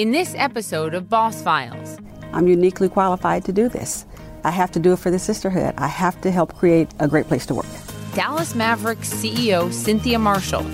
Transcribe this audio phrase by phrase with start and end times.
[0.00, 1.98] In this episode of Boss Files,
[2.32, 4.06] I'm uniquely qualified to do this.
[4.44, 5.74] I have to do it for the sisterhood.
[5.76, 7.66] I have to help create a great place to work.
[8.14, 10.64] Dallas Mavericks CEO Cynthia Marshall.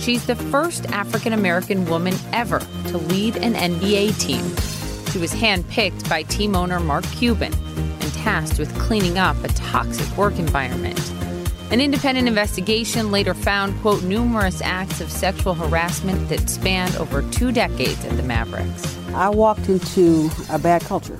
[0.00, 2.58] She's the first African American woman ever
[2.88, 4.42] to lead an NBA team.
[5.12, 10.16] She was handpicked by team owner Mark Cuban and tasked with cleaning up a toxic
[10.16, 10.98] work environment.
[11.72, 17.50] An independent investigation later found, quote, numerous acts of sexual harassment that spanned over two
[17.50, 18.94] decades at the Mavericks.
[19.14, 21.18] I walked into a bad culture.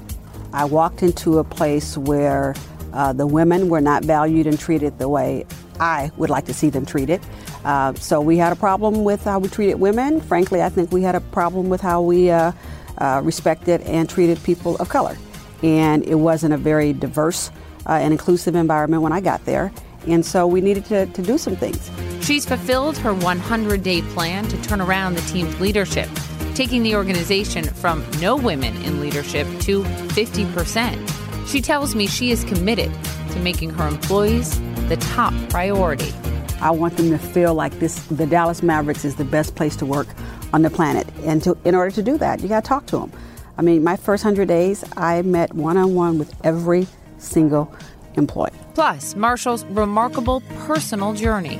[0.52, 2.54] I walked into a place where
[2.92, 5.46] uh, the women were not valued and treated the way
[5.80, 7.22] I would like to see them treated.
[7.64, 10.20] Uh, so we had a problem with how we treated women.
[10.20, 12.52] Frankly, I think we had a problem with how we uh,
[12.98, 15.16] uh respected and treated people of color.
[15.62, 17.50] And it wasn't a very diverse
[17.86, 19.72] uh, and inclusive environment when I got there.
[20.06, 21.90] And so we needed to, to do some things.
[22.24, 26.08] She's fulfilled her 100 day plan to turn around the team's leadership,
[26.54, 31.48] taking the organization from no women in leadership to 50%.
[31.48, 32.92] She tells me she is committed
[33.32, 36.12] to making her employees the top priority.
[36.60, 39.86] I want them to feel like this the Dallas Mavericks is the best place to
[39.86, 40.06] work
[40.52, 41.08] on the planet.
[41.24, 43.12] And to, in order to do that, you got to talk to them.
[43.58, 46.86] I mean, my first 100 days, I met one on one with every
[47.18, 47.74] single
[48.14, 48.61] employee.
[48.74, 51.56] Plus, Marshall's remarkable personal journey,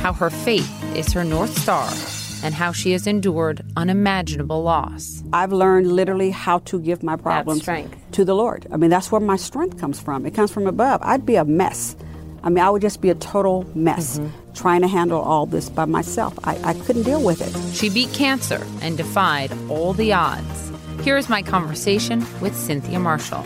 [0.00, 1.88] how her faith is her North Star,
[2.42, 5.22] and how she has endured unimaginable loss.
[5.32, 7.68] I've learned literally how to give my problems
[8.12, 8.66] to the Lord.
[8.72, 10.26] I mean, that's where my strength comes from.
[10.26, 11.00] It comes from above.
[11.02, 11.96] I'd be a mess.
[12.42, 14.52] I mean, I would just be a total mess mm-hmm.
[14.54, 16.38] trying to handle all this by myself.
[16.44, 17.74] I, I couldn't deal with it.
[17.74, 20.72] She beat cancer and defied all the odds.
[21.02, 23.44] Here's my conversation with Cynthia Marshall.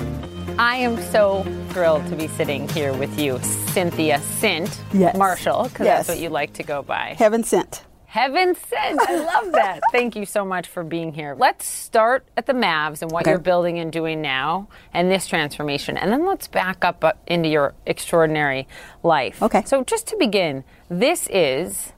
[0.59, 5.17] I am so thrilled to be sitting here with you, Cynthia Cynt yes.
[5.17, 6.07] Marshall, because yes.
[6.07, 7.15] that's what you like to go by.
[7.19, 7.85] Heaven sent.
[8.05, 9.01] Heaven sent.
[9.01, 9.81] I love that.
[9.93, 11.35] Thank you so much for being here.
[11.39, 13.31] Let's start at the Mavs and what okay.
[13.31, 15.97] you're building and doing now and this transformation.
[15.97, 18.69] And then let's back up uh, into your extraordinary
[19.03, 19.43] life.
[19.43, 19.63] Okay.
[19.65, 21.95] So just to begin, this is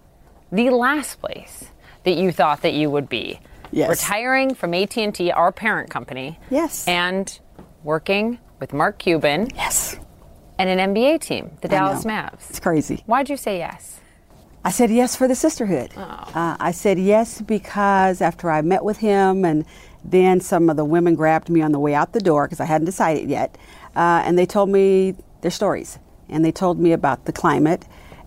[0.52, 1.64] the last place
[2.04, 3.40] that you thought that you would be.
[3.72, 3.88] Yes.
[3.90, 6.38] Retiring from AT&T, our parent company.
[6.48, 6.86] Yes.
[6.86, 7.36] And
[7.82, 9.50] working with Mark Cuban.
[9.54, 9.98] Yes.
[10.58, 12.48] And an NBA team, the Dallas Mavs.
[12.48, 13.02] It's crazy.
[13.04, 14.00] Why'd you say yes?
[14.64, 15.92] I said yes for the sisterhood.
[15.94, 16.00] Oh.
[16.00, 19.66] Uh, I said yes because after I met with him, and
[20.02, 22.64] then some of the women grabbed me on the way out the door because I
[22.64, 23.58] hadn't decided yet,
[23.96, 25.98] uh, and they told me their stories.
[26.30, 27.84] And they told me about the climate.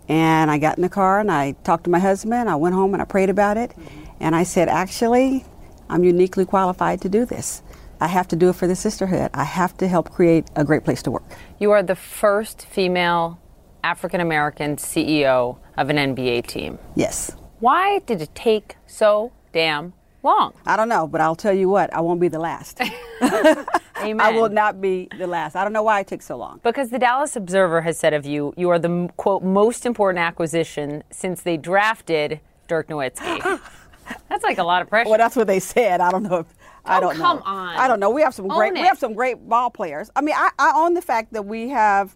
[0.07, 2.47] And I got in the car and I talked to my husband.
[2.47, 3.71] I went home and I prayed about it.
[3.71, 4.03] Mm-hmm.
[4.19, 5.45] And I said, actually,
[5.89, 7.63] I'm uniquely qualified to do this.
[7.99, 9.31] I have to do it for the sisterhood.
[9.33, 11.23] I have to help create a great place to work.
[11.59, 13.39] You are the first female
[13.83, 16.77] African American CEO of an NBA team.
[16.95, 17.35] Yes.
[17.59, 20.53] Why did it take so damn long?
[20.65, 22.79] I don't know, but I'll tell you what, I won't be the last.
[22.81, 23.65] Amen.
[24.19, 25.55] I will not be the last.
[25.55, 26.59] I don't know why it took so long.
[26.63, 31.03] Because the Dallas Observer has said of you, you are the quote most important acquisition
[31.09, 33.59] since they drafted Dirk Nowitzki.
[34.29, 35.09] that's like a lot of pressure.
[35.09, 36.01] Well, that's what they said.
[36.01, 36.47] I don't know if
[36.87, 37.43] I oh, don't come know.
[37.45, 37.75] on.
[37.75, 38.09] I don't know.
[38.09, 38.73] We have some own great.
[38.73, 38.81] It.
[38.81, 40.09] We have some great ball players.
[40.15, 42.15] I mean, I, I own the fact that we have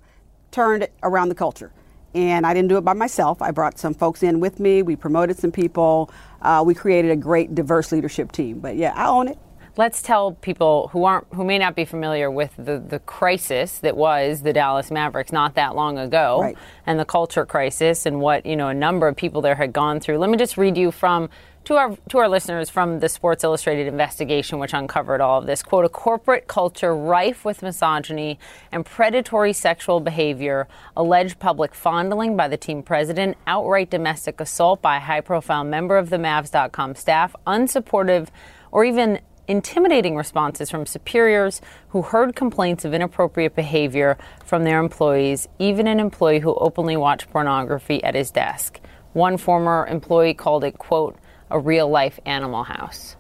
[0.51, 1.71] turned around the culture,
[2.13, 3.41] and I didn't do it by myself.
[3.41, 4.81] I brought some folks in with me.
[4.81, 6.11] We promoted some people.
[6.41, 8.59] Uh, we created a great diverse leadership team.
[8.59, 9.37] But yeah, I own it.
[9.77, 13.95] Let's tell people who aren't who may not be familiar with the, the crisis that
[13.95, 16.57] was the Dallas Mavericks not that long ago right.
[16.85, 20.01] and the culture crisis and what, you know, a number of people there had gone
[20.01, 20.17] through.
[20.17, 21.29] Let me just read you from
[21.65, 25.61] to our to our listeners from the Sports Illustrated investigation, which uncovered all of this.
[25.63, 28.39] Quote: A corporate culture rife with misogyny
[28.71, 30.67] and predatory sexual behavior,
[30.97, 36.09] alleged public fondling by the team president, outright domestic assault by a high-profile member of
[36.09, 38.29] the Mavs.com staff, unsupportive
[38.71, 45.47] or even intimidating responses from superiors who heard complaints of inappropriate behavior from their employees,
[45.59, 48.79] even an employee who openly watched pornography at his desk.
[49.13, 51.17] One former employee called it, quote,
[51.51, 53.15] a real life animal house.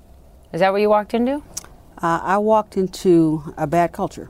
[0.53, 1.43] Is that what you walked into?
[2.01, 4.29] Uh, I walked into a bad culture.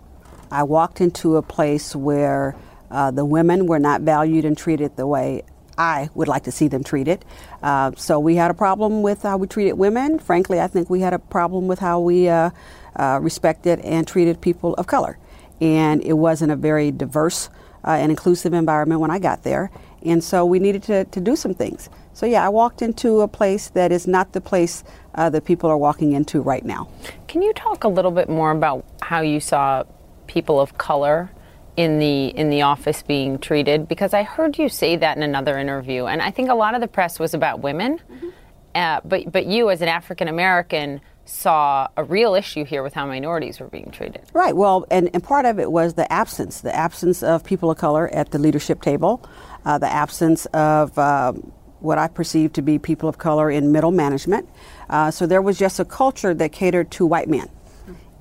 [0.51, 2.55] I walked into a place where
[2.89, 5.43] uh, the women were not valued and treated the way
[5.77, 7.23] I would like to see them treated.
[7.63, 10.19] Uh, so we had a problem with how we treated women.
[10.19, 12.49] Frankly, I think we had a problem with how we uh,
[12.95, 15.17] uh, respected and treated people of color.
[15.61, 17.49] And it wasn't a very diverse
[17.85, 19.71] uh, and inclusive environment when I got there.
[20.03, 21.89] And so we needed to, to do some things.
[22.13, 24.83] So, yeah, I walked into a place that is not the place
[25.15, 26.89] uh, that people are walking into right now.
[27.27, 29.83] Can you talk a little bit more about how you saw
[30.27, 31.31] people of color
[31.77, 33.87] in the in the office being treated?
[33.87, 36.81] Because I heard you say that in another interview, and I think a lot of
[36.81, 37.97] the press was about women.
[37.97, 38.29] Mm-hmm.
[38.73, 43.05] Uh, but but you, as an African American, saw a real issue here with how
[43.05, 44.21] minorities were being treated.
[44.33, 44.55] Right.
[44.55, 48.13] Well, and, and part of it was the absence, the absence of people of color
[48.13, 49.23] at the leadership table,
[49.65, 53.91] uh, the absence of um, what I perceive to be people of color in middle
[53.91, 54.47] management.
[54.89, 57.49] Uh, so there was just a culture that catered to white men.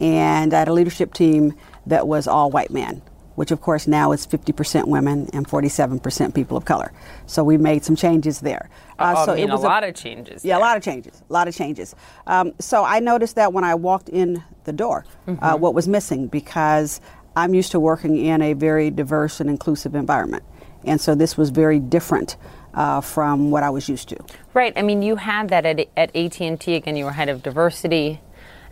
[0.01, 1.55] And I had a leadership team
[1.87, 3.03] that was all white men
[3.41, 6.93] which of course now is 50% women and 47% people of color.
[7.25, 8.69] So we made some changes there.
[8.99, 10.45] Uh, oh, so I mean, it was a lot a, of changes.
[10.45, 10.59] Yeah, there.
[10.59, 11.23] a lot of changes.
[11.31, 11.95] A lot of changes.
[12.27, 15.43] Um, so I noticed that when I walked in the door, uh, mm-hmm.
[15.43, 17.01] uh, what was missing because
[17.35, 20.43] I'm used to working in a very diverse and inclusive environment,
[20.85, 22.37] and so this was very different.
[22.73, 24.17] Uh, from what I was used to.
[24.55, 24.73] Right.
[24.77, 26.75] I mean, you had that at, at AT&T.
[26.75, 28.21] Again, you were head of diversity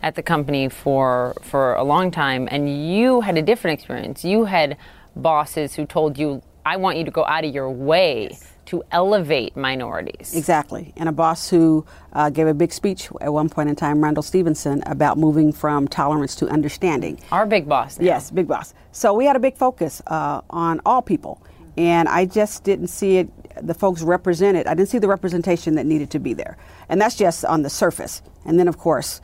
[0.02, 4.24] at the company for for a long time and you had a different experience.
[4.24, 4.76] You had
[5.16, 8.52] bosses who told you, "I want you to go out of your way." Yes.
[8.68, 10.36] To elevate minorities.
[10.36, 10.92] Exactly.
[10.98, 14.22] And a boss who uh, gave a big speech at one point in time, Randall
[14.22, 17.18] Stephenson, about moving from tolerance to understanding.
[17.32, 17.98] Our big boss.
[17.98, 18.04] Now.
[18.04, 18.74] Yes, big boss.
[18.92, 21.40] So we had a big focus uh, on all people.
[21.78, 25.86] And I just didn't see it, the folks represented, I didn't see the representation that
[25.86, 26.56] needed to be there.
[26.88, 28.20] And that's just on the surface.
[28.44, 29.20] And then, of course,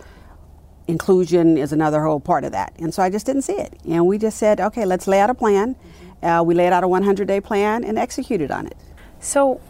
[0.87, 2.73] inclusion is another whole part of that.
[2.79, 3.77] And so I just didn't see it.
[3.89, 5.75] And we just said, okay, let's lay out a plan.
[6.23, 8.77] Uh, we laid out a 100 day plan and executed on it.
[9.19, 9.61] So,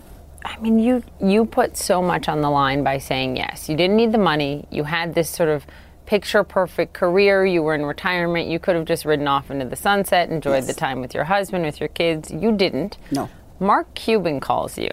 [0.45, 3.67] I mean, you you put so much on the line by saying yes.
[3.71, 4.69] You didn't need the money.
[4.71, 5.67] You had this sort of
[6.07, 7.45] picture perfect career.
[7.45, 8.49] You were in retirement.
[8.49, 10.67] You could have just ridden off into the sunset, enjoyed yes.
[10.67, 12.31] the time with your husband, with your kids.
[12.31, 12.99] You didn't.
[13.11, 13.29] No.
[13.61, 14.91] Mark Cuban calls you.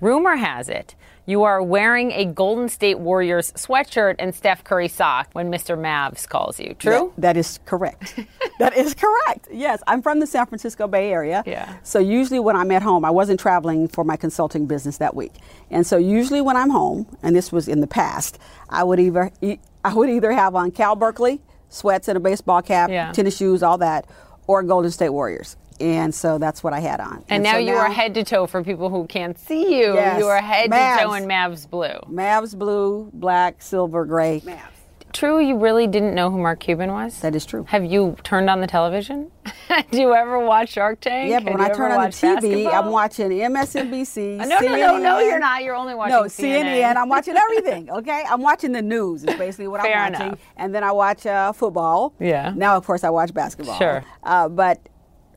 [0.00, 0.94] Rumor has it
[1.28, 5.76] you are wearing a Golden State Warriors sweatshirt and Steph Curry sock when Mr.
[5.76, 6.74] Mavs calls you.
[6.78, 7.12] True?
[7.16, 8.18] that, that is correct.
[8.60, 9.48] that is correct.
[9.50, 11.42] Yes, I'm from the San Francisco Bay Area.
[11.44, 11.76] Yeah.
[11.82, 15.32] So usually when I'm at home, I wasn't traveling for my consulting business that week.
[15.68, 18.38] And so usually when I'm home, and this was in the past,
[18.70, 19.32] I would either
[19.84, 23.10] I would either have on Cal Berkeley sweats and a baseball cap, yeah.
[23.10, 24.06] tennis shoes, all that,
[24.46, 27.16] or Golden State Warriors and so that's what I had on.
[27.16, 29.78] And, and now so you now, are head to toe for people who can't see
[29.78, 29.94] you.
[29.94, 31.98] Yes, you are head Mavs, to toe in Mavs blue.
[32.10, 34.40] Mavs blue, black, silver, gray.
[34.44, 34.76] Mavs.
[35.16, 37.20] True, you really didn't know who Mark Cuban was?
[37.20, 37.64] That is true.
[37.68, 39.30] Have you turned on the television?
[39.90, 41.30] Do you ever watch Shark Tank?
[41.30, 42.74] Yeah, but when I turn on the TV, basketball?
[42.74, 44.36] I'm watching MSNBC.
[44.36, 45.62] no, CNN, no, no, no, you're not.
[45.64, 46.64] You're only watching no, CNN.
[46.64, 46.96] CNN.
[46.96, 48.24] I'm watching everything, okay?
[48.28, 50.26] I'm watching the news, is basically what Fair I'm watching.
[50.26, 50.40] Enough.
[50.58, 52.12] And then I watch uh, football.
[52.20, 52.52] Yeah.
[52.54, 53.78] Now, of course, I watch basketball.
[53.78, 54.04] Sure.
[54.22, 54.86] Uh, but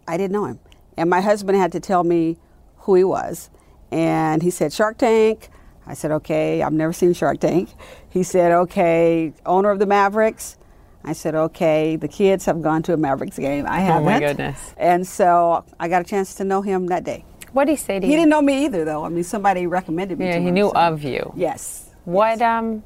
[0.10, 0.60] I didn't know him.
[0.98, 2.38] And my husband had to tell me
[2.78, 3.50] who he was.
[3.92, 5.50] And he said, Shark Tank.
[5.86, 7.70] I said, okay, I've never seen Shark Tank.
[8.10, 10.58] He said, okay, owner of the Mavericks.
[11.04, 13.66] I said, okay, the kids have gone to a Mavericks game.
[13.68, 14.08] I haven't.
[14.08, 14.74] Oh my goodness.
[14.78, 17.24] And so I got a chance to know him that day.
[17.54, 18.18] What did he say to he you?
[18.18, 19.06] He didn't know me either, though.
[19.06, 20.76] I mean, somebody recommended me yeah, to he knew so.
[20.76, 21.34] of you.
[21.36, 21.92] Yes.
[22.06, 22.42] What yes.
[22.42, 22.84] um,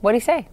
[0.00, 0.48] what did he say?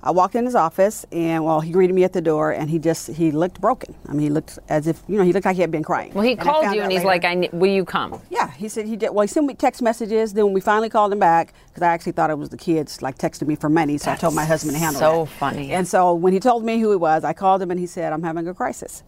[0.00, 2.78] I walked in his office, and well, he greeted me at the door, and he
[2.78, 3.96] just he looked broken.
[4.08, 6.12] I mean, he looked as if you know he looked like he had been crying.
[6.14, 8.86] Well, he and called you, and he's later, like, "Will you come?" Yeah, he said
[8.86, 9.10] he did.
[9.10, 10.34] Well, he sent me text messages.
[10.34, 13.02] Then when we finally called him back, because I actually thought it was the kids
[13.02, 15.30] like texting me for money, so That's I told my husband to handle so that.
[15.30, 15.72] So funny.
[15.72, 18.12] And so when he told me who he was, I called him, and he said,
[18.12, 19.02] "I'm having a crisis,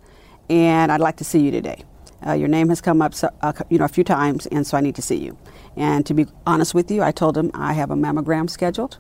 [0.49, 1.85] and I'd like to see you today.
[2.27, 4.77] Uh, your name has come up, so, uh, you know, a few times, and so
[4.77, 5.39] I need to see you."
[5.77, 8.99] And to be honest with you, I told him I have a mammogram scheduled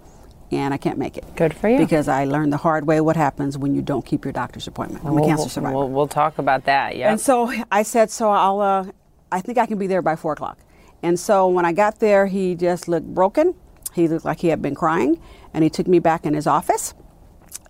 [0.50, 1.24] and I can't make it.
[1.36, 1.78] Good for you.
[1.78, 5.04] Because I learned the hard way what happens when you don't keep your doctor's appointment.
[5.04, 5.76] I'm a cancer survivor.
[5.76, 7.10] We'll, we'll, talk about that, yeah.
[7.10, 8.86] And so I said, so I'll, uh,
[9.30, 10.58] I think I can be there by 4 o'clock.
[11.02, 13.54] And so when I got there, he just looked broken.
[13.94, 15.20] He looked like he had been crying,
[15.54, 16.94] and he took me back in his office.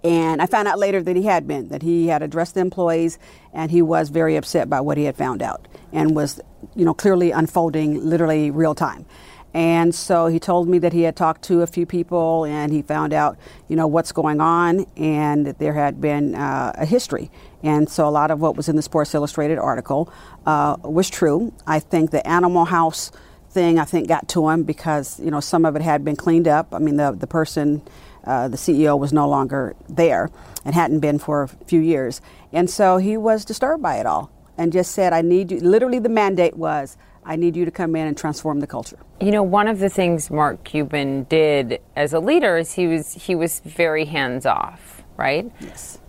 [0.03, 3.19] And I found out later that he had been, that he had addressed the employees,
[3.53, 6.41] and he was very upset by what he had found out, and was,
[6.75, 9.05] you know, clearly unfolding literally real time.
[9.53, 12.83] And so he told me that he had talked to a few people and he
[12.83, 13.37] found out,
[13.69, 17.31] you know, what's going on and that there had been uh, a history.
[17.63, 20.13] And so a lot of what was in the Sports Illustrated article
[20.47, 21.53] uh, was true.
[21.67, 23.11] I think the Animal House
[23.51, 26.47] thing, I think, got to him because, you know, some of it had been cleaned
[26.47, 26.73] up.
[26.73, 27.83] I mean, the, the person,
[28.25, 30.31] uh, the CEO was no longer there
[30.65, 32.21] and hadn't been for a few years.
[32.53, 35.59] And so he was disturbed by it all and just said, I need you.
[35.59, 36.97] Literally, the mandate was,
[37.31, 38.99] I need you to come in and transform the culture.
[39.21, 43.15] You know, one of the things Mark Cuban did as a leader is he was
[43.15, 45.49] he was very hands off, right?
[45.61, 46.01] Yes.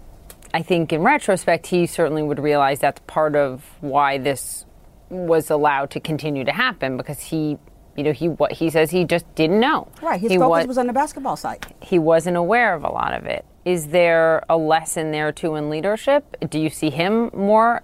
[0.51, 4.65] I think in retrospect he certainly would realize that's part of why this
[5.09, 7.59] was allowed to continue to happen because he
[7.95, 9.89] you know he what he says he just didn't know.
[10.01, 11.67] Right, his he focus was, was on the basketball side.
[11.83, 13.45] He wasn't aware of a lot of it.
[13.63, 16.35] Is there a lesson there too in leadership?
[16.49, 17.83] Do you see him more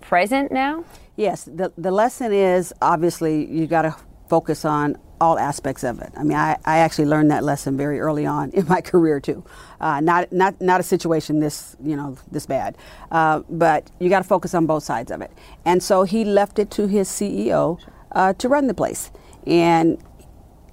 [0.00, 0.86] present now?
[1.16, 3.96] Yes, the, the lesson is obviously you got to
[4.28, 6.12] focus on all aspects of it.
[6.14, 9.44] I mean, I, I actually learned that lesson very early on in my career too.
[9.80, 12.76] Uh, not not not a situation this you know this bad,
[13.10, 15.30] uh, but you got to focus on both sides of it.
[15.64, 17.80] And so he left it to his CEO
[18.12, 19.10] uh, to run the place.
[19.46, 19.98] And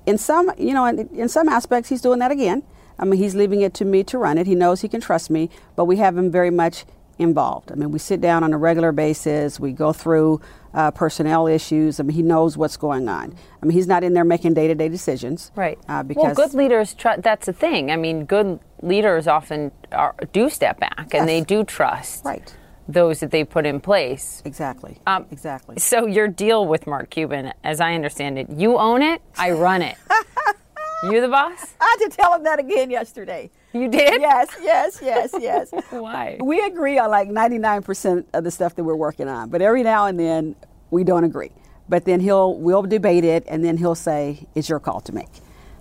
[0.06, 2.64] in some you know in, in some aspects he's doing that again.
[3.00, 4.46] I mean, he's leaving it to me to run it.
[4.46, 6.86] He knows he can trust me, but we have him very much
[7.20, 7.72] involved.
[7.72, 9.60] I mean, we sit down on a regular basis.
[9.60, 10.42] We go through
[10.74, 12.00] uh, personnel issues.
[12.00, 13.36] I mean, he knows what's going on.
[13.62, 15.52] I mean, he's not in there making day to day decisions.
[15.56, 15.78] Right.
[15.88, 17.92] Uh, because well, good leaders, tr- that's the thing.
[17.92, 21.20] I mean, good leaders often are, do step back Yes.
[21.22, 22.54] and they do trust Right.
[22.88, 24.42] those that they put in place.
[24.46, 24.98] Exactly.
[25.08, 25.78] Um, exactly.
[25.80, 29.82] So, your deal with Mark Cuban, as I understand it, you own it, I run
[29.84, 29.96] it.
[31.12, 31.76] you the boss?
[31.82, 33.50] I had to tell him that again yesterday.
[33.74, 34.22] You did?
[34.22, 35.72] Yes, yes, yes, yes.
[35.90, 36.38] Why?
[36.42, 40.06] We agree on like 99% of the stuff that we're working on, but every now
[40.08, 40.56] and then
[40.92, 41.52] we don't agree.
[41.90, 45.28] But then he'll we'll debate it, and then he'll say, "It's your call to make."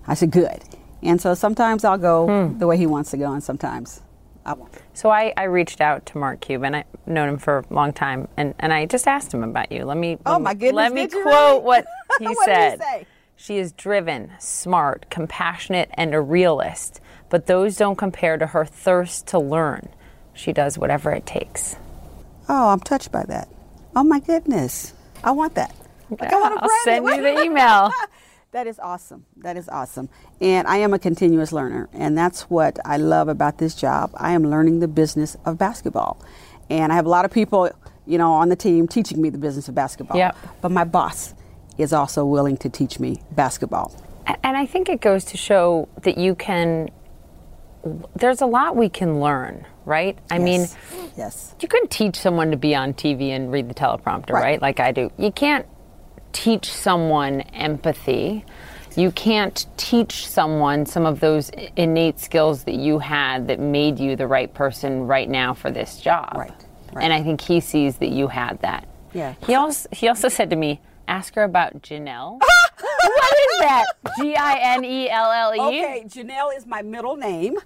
[0.07, 0.63] I said, "Good."
[1.03, 2.59] And so sometimes I'll go Hmm.
[2.59, 4.01] the way he wants to go, and sometimes
[4.45, 4.73] I won't.
[4.95, 6.75] So I, I reached out to Mark Cuban.
[6.75, 9.85] I've known him for a long time, and, and I just asked him about you.
[9.85, 10.19] Let me.
[10.27, 11.61] Oh, let my goodness, Let me quote really?
[11.61, 11.87] what
[12.19, 12.81] he What did he said.
[12.83, 13.07] say?
[13.37, 19.27] She is driven, smart, compassionate, and a realist, but those don't compare to her thirst
[19.29, 19.89] to learn.
[20.33, 21.77] She does whatever it takes.
[22.49, 23.49] Oh, I'm touched by that.
[23.97, 25.75] Oh my goodness, I want that.
[26.11, 27.17] Like, I want to I'll send it.
[27.17, 27.91] you the email.
[28.53, 29.25] That is awesome.
[29.39, 30.11] That is awesome.
[30.39, 34.11] And I am a continuous learner, and that's what I love about this job.
[34.15, 36.23] I am learning the business of basketball.
[36.69, 37.71] And I have a lot of people,
[38.07, 40.19] you know, on the team teaching me the business of basketball.
[40.19, 40.37] Yep.
[40.61, 41.33] But my boss
[41.83, 43.93] is also willing to teach me basketball.
[44.45, 46.89] And I think it goes to show that you can,
[48.15, 50.17] there's a lot we can learn, right?
[50.31, 50.77] I mean, Yes.
[51.17, 51.55] yes.
[51.61, 54.43] you can teach someone to be on TV and read the teleprompter, Right.
[54.43, 54.63] right?
[54.63, 55.11] Like I do.
[55.19, 55.67] You can't
[56.33, 58.45] teach someone empathy.
[58.97, 64.17] You can't teach someone some of those innate skills that you had that made you
[64.17, 66.33] the right person right now for this job.
[66.37, 66.53] Right,
[66.93, 67.03] right.
[67.05, 68.87] And I think he sees that you had that.
[69.15, 69.35] Yeah.
[69.47, 72.41] He also he also said to me, ask her about Ginelle.
[72.81, 73.85] what is that?
[74.19, 75.61] G I N E L L E.
[75.61, 77.57] Okay, Ginelle is my middle name.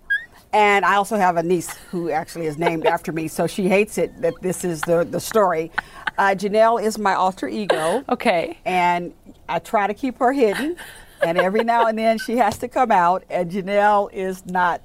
[0.52, 3.98] And I also have a niece who actually is named after me, so she hates
[3.98, 5.70] it that this is the, the story.
[6.18, 8.04] Uh, Ginelle is my alter ego.
[8.08, 8.58] Okay.
[8.64, 9.12] and
[9.48, 10.76] I try to keep her hidden.
[11.22, 14.82] And every now and then she has to come out, and Ginelle is not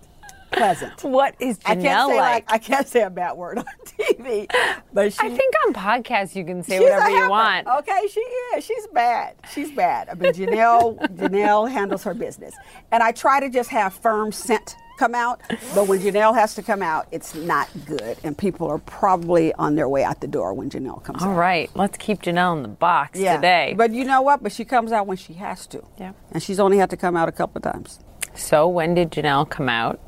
[0.52, 1.04] pleasant.
[1.04, 2.52] What is I can't say like?
[2.52, 4.48] I can't say a bad word on TV,
[4.94, 5.20] but she.
[5.20, 7.68] I think on podcasts you can say whatever you want.
[7.68, 8.64] Okay, she is.
[8.64, 9.36] She's bad.
[9.54, 10.10] She's bad.
[10.10, 10.98] I mean, Ginelle.
[11.18, 12.56] Ginelle handles her business,
[12.92, 15.42] and I try to just have firm scent come out.
[15.74, 19.76] But when Ginelle has to come out, it's not good, and people are probably on
[19.76, 21.38] their way out the door when Ginelle comes All out.
[21.38, 23.36] right, let's keep Ginelle in the box Yeah.
[23.38, 23.74] today.
[23.76, 24.44] But you know what?
[24.44, 25.84] But she comes out when she has to.
[26.00, 26.14] Yeah.
[26.32, 28.00] And she's only had to come out a couple of times.
[28.36, 30.00] so when did Ginelle come out?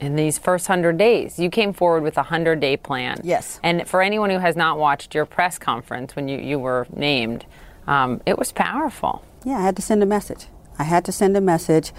[0.00, 3.20] In these first 100 days, you came forward with a 100 day plan.
[3.24, 3.58] Yes.
[3.62, 7.44] And for anyone who has not watched your press conference when you, you were named,
[7.86, 9.24] um, it was powerful.
[9.44, 10.46] Yeah, I had to send a message.
[10.78, 11.92] I had to send a message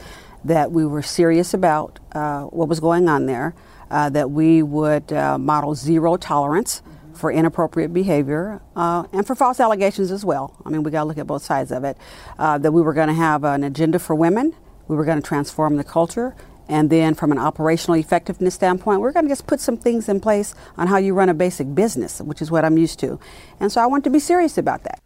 [0.46, 3.54] that we were serious about uh, what was going on there,
[3.92, 6.82] uh, that we would uh, model zero tolerance
[7.14, 10.56] for inappropriate behavior uh, and for false allegations as well.
[10.66, 11.98] I mean, we got to look at both sides of it.
[12.38, 14.56] Uh, that we were going to have an agenda for women,
[14.88, 16.36] we were going to transform the culture.
[16.70, 20.22] And then, from an operational effectiveness standpoint, we're going to just put some things in
[20.22, 23.20] place on how you run a basic business, which is what I'm used to.
[23.60, 25.02] And so I want to be serious about that.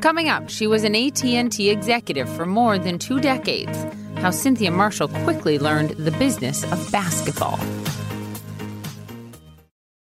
[0.00, 3.76] Coming up, she was an AT&T executive for more than 2 decades.
[4.18, 7.58] How Cynthia Marshall quickly learned the business of basketball.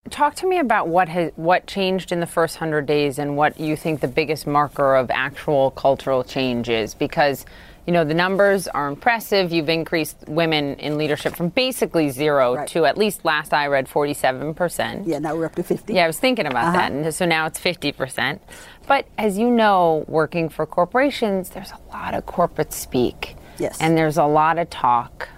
[0.09, 3.59] Talk to me about what has what changed in the first hundred days and what
[3.59, 7.45] you think the biggest marker of actual cultural change is, because
[7.87, 9.53] you know the numbers are impressive.
[9.53, 12.67] You've increased women in leadership from basically zero Right.
[12.69, 15.07] to at least last I read forty-seven percent.
[15.07, 15.93] Yeah, now we're up to 50.
[15.93, 16.77] Yeah, I was thinking about Uh-huh.
[16.77, 16.91] that.
[16.91, 18.39] And so now it's 50%.
[18.87, 23.35] But as you know, working for corporations, there's a lot of corporate speak.
[23.57, 23.77] Yes.
[23.79, 25.29] And there's a lot of talk,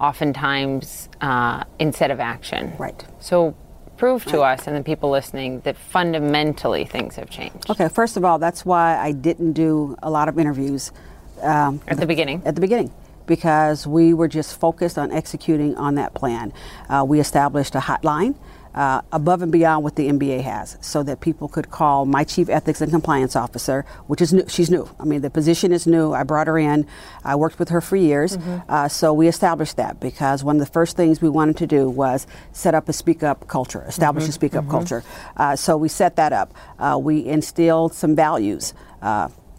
[0.00, 2.72] oftentimes uh, instead of action.
[2.78, 3.04] Right.
[3.20, 3.54] So
[3.96, 7.68] prove to us and the people listening that fundamentally things have changed.
[7.68, 10.92] Okay, first of all, that's why I didn't do a lot of interviews
[11.42, 12.42] um, At the beginning.
[12.44, 12.92] At the beginning,
[13.26, 16.52] because we were just focused on executing on that plan.
[16.88, 18.34] Uh, we established a hotline.
[18.74, 22.48] Uh, above and beyond what the NBA has, so that people could call my chief
[22.48, 24.44] ethics and compliance officer, which is new.
[24.46, 24.88] She's new.
[25.00, 26.12] I mean, the position is new.
[26.12, 26.86] I brought her in.
[27.24, 28.36] I worked with her for years.
[28.68, 31.88] Uh, so we established that because one of the first things we wanted to do
[31.88, 35.02] was set up a speak up culture, establish a speak up culture.
[35.36, 36.54] Uh, so we set that up.
[36.78, 38.74] Uh, we instilled some values.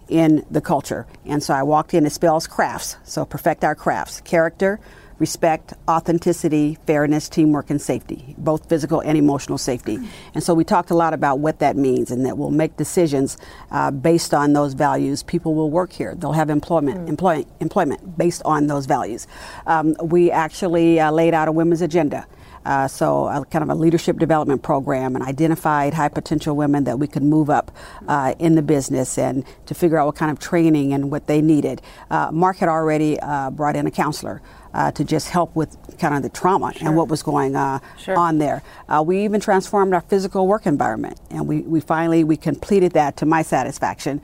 [0.10, 1.06] In the culture.
[1.26, 4.80] And so I walked in, it spells crafts, so perfect our crafts character,
[5.20, 10.00] respect, authenticity, fairness, teamwork, and safety, both physical and emotional safety.
[10.34, 13.38] And so we talked a lot about what that means and that we'll make decisions
[13.70, 15.22] uh, based on those values.
[15.22, 17.10] People will work here, they'll have employment, mm.
[17.10, 19.28] employ, employment based on those values.
[19.68, 22.26] Um, we actually uh, laid out a women's agenda.
[22.66, 27.00] Uh, so, a, kind of a leadership development program and identified high potential women that
[27.00, 27.72] we could move up
[28.08, 31.42] uh, in the business and to figure out what kind of training and what they
[31.42, 31.82] needed.
[32.10, 34.42] Uh, Mark had already uh, brought in a counselor.
[34.72, 36.88] Uh, to just help with kind of the trauma sure.
[36.88, 38.16] and what was going uh, sure.
[38.16, 38.62] on there.
[39.04, 43.26] we even transformed our physical work environment, and we, we finally we completed that to
[43.26, 44.22] my satisfaction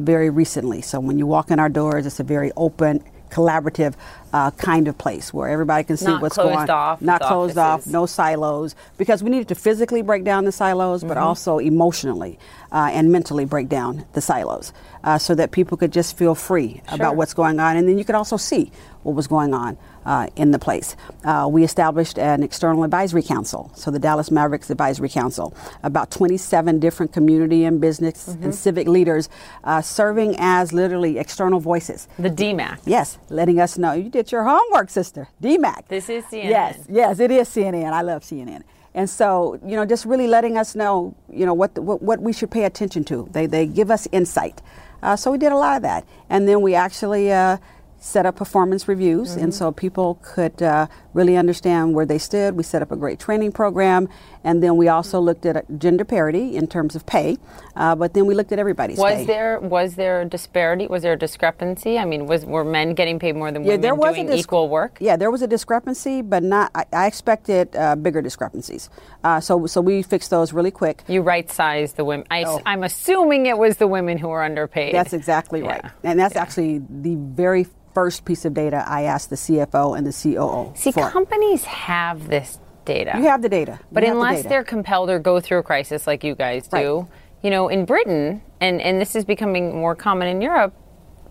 [0.00, 0.80] very recently.
[0.80, 3.94] So when you walk in our doors, it's a very open collaborative
[4.32, 6.98] uh, kind of place where everybody can see not what's going on.
[7.00, 7.88] Not closed offices.
[7.88, 11.08] off, no silos, because we needed to physically break down the silos, mm-hmm.
[11.08, 12.38] but also emotionally
[12.70, 14.72] uh, and mentally break down the silos
[15.04, 16.94] uh, so that people could just feel free sure.
[16.94, 17.76] about what's going on.
[17.76, 18.70] And then you could also see
[19.02, 20.96] what was going on uh, in the place.
[21.24, 26.78] Uh, we established an external advisory council, so the Dallas Mavericks Advisory Council, about 27
[26.78, 28.44] different community and business mm-hmm.
[28.44, 29.28] and civic leaders
[29.64, 32.08] uh, serving as literally external voices.
[32.18, 32.80] The DMAC.
[32.84, 35.28] Yes, letting us know you did your homework, sister.
[35.42, 35.88] DMAC.
[35.88, 36.50] This is CNN.
[36.50, 37.92] Yes, yes, it is CNN.
[37.92, 38.62] I love CNN.
[38.94, 42.20] And so, you know, just really letting us know, you know, what, the, what, what
[42.20, 43.26] we should pay attention to.
[43.32, 44.60] They, they give us insight.
[45.02, 46.06] Uh, so we did a lot of that.
[46.28, 47.56] And then we actually uh,
[48.02, 49.44] set up performance reviews, mm-hmm.
[49.44, 52.56] and so people could uh, really understand where they stood.
[52.56, 54.08] We set up a great training program,
[54.44, 57.38] and then we also looked at gender parity in terms of pay.
[57.76, 59.24] Uh, but then we looked at everybody's was pay.
[59.24, 60.86] there was there a disparity?
[60.86, 61.98] Was there a discrepancy?
[61.98, 64.34] I mean, was were men getting paid more than yeah, women there was doing a
[64.34, 64.98] equal work?
[65.00, 66.70] Yeah, there was a discrepancy, but not.
[66.74, 68.90] I, I expected uh, bigger discrepancies.
[69.24, 71.02] Uh, so so we fixed those really quick.
[71.08, 72.26] You right sized the women.
[72.30, 74.94] I, am assuming it was the women who were underpaid.
[74.94, 75.66] That's exactly yeah.
[75.66, 76.42] right, and that's yeah.
[76.42, 80.72] actually the very first piece of data I asked the CFO and the COO.
[80.74, 81.10] See, for.
[81.10, 83.12] companies have this data.
[83.16, 83.80] You have the data.
[83.90, 87.08] But unless the they're compelled or go through a crisis like you guys do, right.
[87.42, 90.74] you know, in Britain, and, and this is becoming more common in Europe,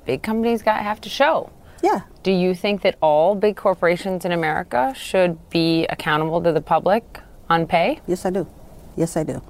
[0.06, 1.52] big companies got have to show.
[1.84, 2.02] Yeah.
[2.24, 7.20] Do you think that all big corporations in America should be accountable to the public
[7.50, 8.00] on pay?
[8.08, 8.48] Yes, I do.
[8.96, 9.42] Yes, I do.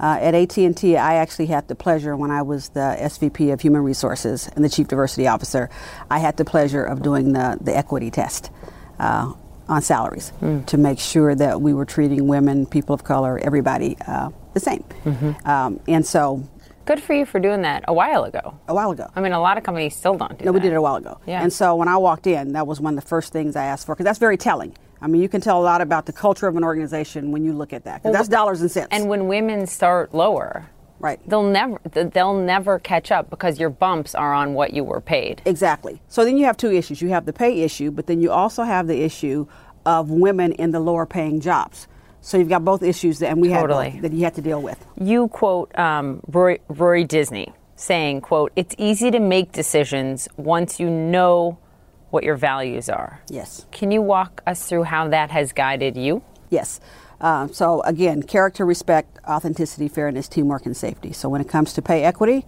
[0.00, 3.82] Uh, at AT&T, I actually had the pleasure when I was the SVP of Human
[3.82, 5.70] Resources and the Chief Diversity Officer,
[6.10, 8.50] I had the pleasure of doing the, the equity test
[8.98, 9.32] uh,
[9.72, 10.64] on salaries mm.
[10.66, 14.84] to make sure that we were treating women, people of color, everybody uh, the same.
[15.04, 15.48] Mm-hmm.
[15.48, 16.46] Um, and so
[16.84, 18.58] Good for you for doing that a while ago.
[18.66, 19.08] A while ago.
[19.14, 20.44] I mean, a lot of companies still don't do that.
[20.44, 20.54] no, that.
[20.54, 21.20] we did it a while ago.
[21.26, 21.42] Yeah.
[21.42, 23.86] And so when I walked in, that was one of the first things I asked
[23.86, 24.76] for because that's very telling.
[25.00, 27.52] I mean, you can tell a lot about the culture of an organization when you
[27.52, 28.02] look at that.
[28.02, 28.88] Well, that's dollars and cents.
[28.90, 34.14] And when women start lower, right, they'll never they'll never catch up because your bumps
[34.14, 35.42] are on what you were paid.
[35.44, 36.00] Exactly.
[36.08, 37.00] So then you have two issues.
[37.00, 39.46] You have the pay issue, but then you also have the issue
[39.84, 41.88] of women in the lower paying jobs.
[42.20, 43.90] So you've got both issues that, and we totally.
[43.90, 44.84] had that you have to deal with.
[44.96, 50.88] You quote um, Roy, Rory Disney saying, "quote It's easy to make decisions once you
[50.88, 51.58] know
[52.12, 53.20] what your values are.
[53.28, 53.66] Yes.
[53.72, 56.22] Can you walk us through how that has guided you?
[56.50, 56.78] Yes.
[57.20, 61.12] Uh, so, again, character, respect, authenticity, fairness, teamwork, and safety.
[61.12, 62.44] So, when it comes to pay equity,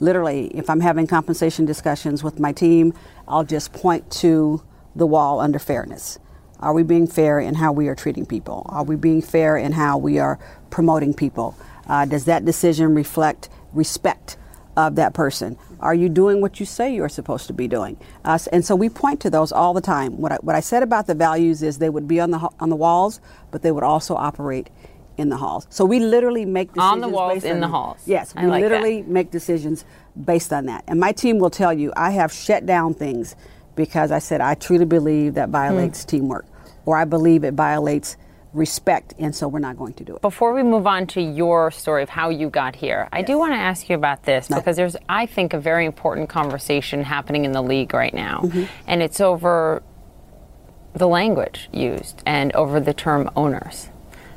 [0.00, 2.92] literally, if I'm having compensation discussions with my team,
[3.26, 4.62] I'll just point to
[4.94, 6.18] the wall under fairness.
[6.60, 8.66] Are we being fair in how we are treating people?
[8.68, 10.38] Are we being fair in how we are
[10.70, 11.56] promoting people?
[11.86, 14.36] Uh, does that decision reflect respect
[14.76, 15.58] of that person?
[15.80, 17.98] Are you doing what you say you're supposed to be doing?
[18.24, 20.18] Uh, and so we point to those all the time.
[20.18, 22.70] What I, what I said about the values is they would be on the on
[22.70, 24.70] the walls, but they would also operate
[25.16, 25.66] in the halls.
[25.70, 28.00] So we literally make decisions on the walls in on, the halls.
[28.06, 29.10] Yes, we like literally that.
[29.10, 29.84] make decisions
[30.24, 30.84] based on that.
[30.88, 33.34] And my team will tell you I have shut down things
[33.76, 36.08] because I said I truly believe that violates hmm.
[36.08, 36.46] teamwork,
[36.84, 38.16] or I believe it violates
[38.52, 40.22] respect, and so we're not going to do it.
[40.22, 43.52] Before we move on to your story of how you got here, I do want
[43.52, 44.56] to ask you about this no.
[44.56, 48.64] because there's, I think, a very important conversation happening in the league right now, mm-hmm.
[48.86, 49.82] and it's over
[50.94, 53.90] the language used and over the term owners.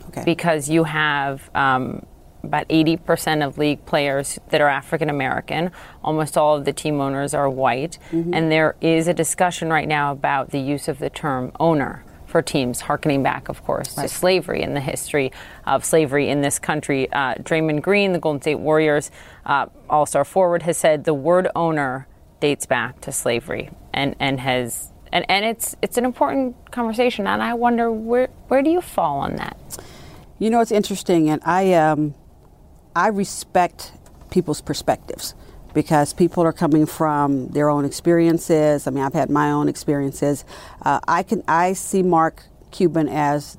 [0.09, 0.23] Okay.
[0.25, 2.05] Because you have um,
[2.43, 5.71] about 80% of league players that are African American.
[6.03, 7.97] Almost all of the team owners are white.
[8.11, 8.33] Mm-hmm.
[8.33, 12.41] And there is a discussion right now about the use of the term owner for
[12.41, 14.03] teams, harkening back, of course, right.
[14.03, 15.31] to slavery and the history
[15.65, 17.11] of slavery in this country.
[17.11, 19.09] Uh, Draymond Green, the Golden State Warriors
[19.45, 22.07] uh, All Star forward, has said the word owner
[22.39, 24.93] dates back to slavery and, and has.
[25.11, 29.17] And, and it's it's an important conversation, and I wonder where where do you fall
[29.17, 29.57] on that?
[30.37, 32.13] You know, it's interesting, and I um,
[32.95, 33.91] I respect
[34.29, 35.35] people's perspectives
[35.73, 38.87] because people are coming from their own experiences.
[38.87, 40.45] I mean, I've had my own experiences.
[40.81, 43.57] Uh, I can I see Mark Cuban as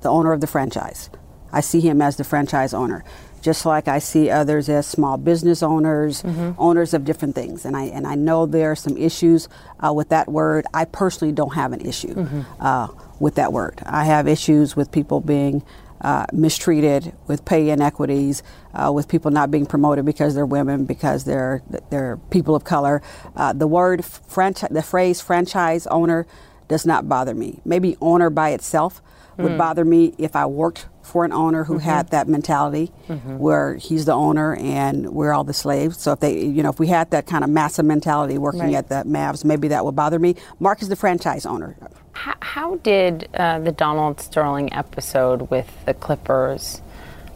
[0.00, 1.10] the owner of the franchise.
[1.52, 3.04] I see him as the franchise owner,
[3.42, 6.52] just like I see others as small business owners, mm-hmm.
[6.58, 7.64] owners of different things.
[7.64, 9.48] And I and I know there are some issues
[9.80, 10.66] uh, with that word.
[10.74, 12.42] I personally don't have an issue mm-hmm.
[12.60, 12.88] uh,
[13.20, 13.80] with that word.
[13.86, 15.62] I have issues with people being
[16.02, 18.42] uh, mistreated, with pay inequities,
[18.74, 23.00] uh, with people not being promoted because they're women, because they're they're people of color.
[23.36, 26.26] Uh, the word franchise, the phrase franchise owner,
[26.68, 27.60] does not bother me.
[27.64, 29.00] Maybe owner by itself
[29.38, 29.58] would mm.
[29.58, 31.88] bother me if I worked for an owner who mm-hmm.
[31.88, 33.38] had that mentality mm-hmm.
[33.38, 35.98] where he's the owner and we're all the slaves.
[35.98, 38.74] So if they, you know, if we had that kind of massive mentality working right.
[38.74, 40.36] at the Mavs, maybe that would bother me.
[40.60, 41.76] Mark is the franchise owner.
[42.12, 46.80] How, how did uh, the Donald Sterling episode with the Clippers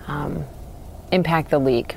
[0.06, 0.44] um,
[1.10, 1.96] impact the league?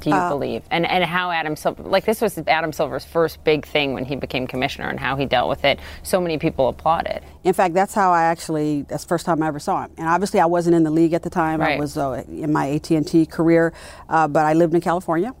[0.00, 0.62] Do you uh, believe?
[0.70, 4.16] And and how Adam Silver, like this was Adam Silver's first big thing when he
[4.16, 5.78] became commissioner, and how he dealt with it.
[6.02, 7.22] So many people applauded.
[7.44, 9.92] In fact, that's how I actually that's the first time I ever saw him.
[9.98, 11.60] And obviously, I wasn't in the league at the time.
[11.60, 11.76] Right.
[11.76, 13.72] I was uh, in my AT and T career,
[14.08, 15.34] uh, but I lived in California.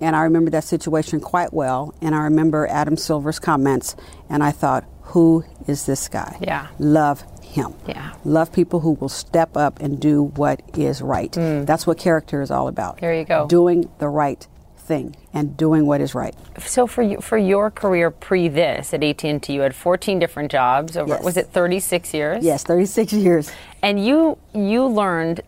[0.00, 1.94] And I remember that situation quite well.
[2.00, 3.96] And I remember Adam Silver's comments.
[4.28, 6.36] And I thought, who is this guy?
[6.40, 6.68] Yeah.
[6.78, 7.74] Love him.
[7.86, 8.14] Yeah.
[8.24, 11.32] Love people who will step up and do what is right.
[11.32, 11.66] Mm.
[11.66, 13.00] That's what character is all about.
[13.00, 13.46] There you go.
[13.46, 16.34] Doing the right thing and doing what is right.
[16.60, 20.96] So for you, for your career pre this at AT&T, you had 14 different jobs
[20.96, 21.24] over yes.
[21.24, 22.44] was it 36 years?
[22.44, 23.50] Yes, 36 years.
[23.82, 25.40] And you you learned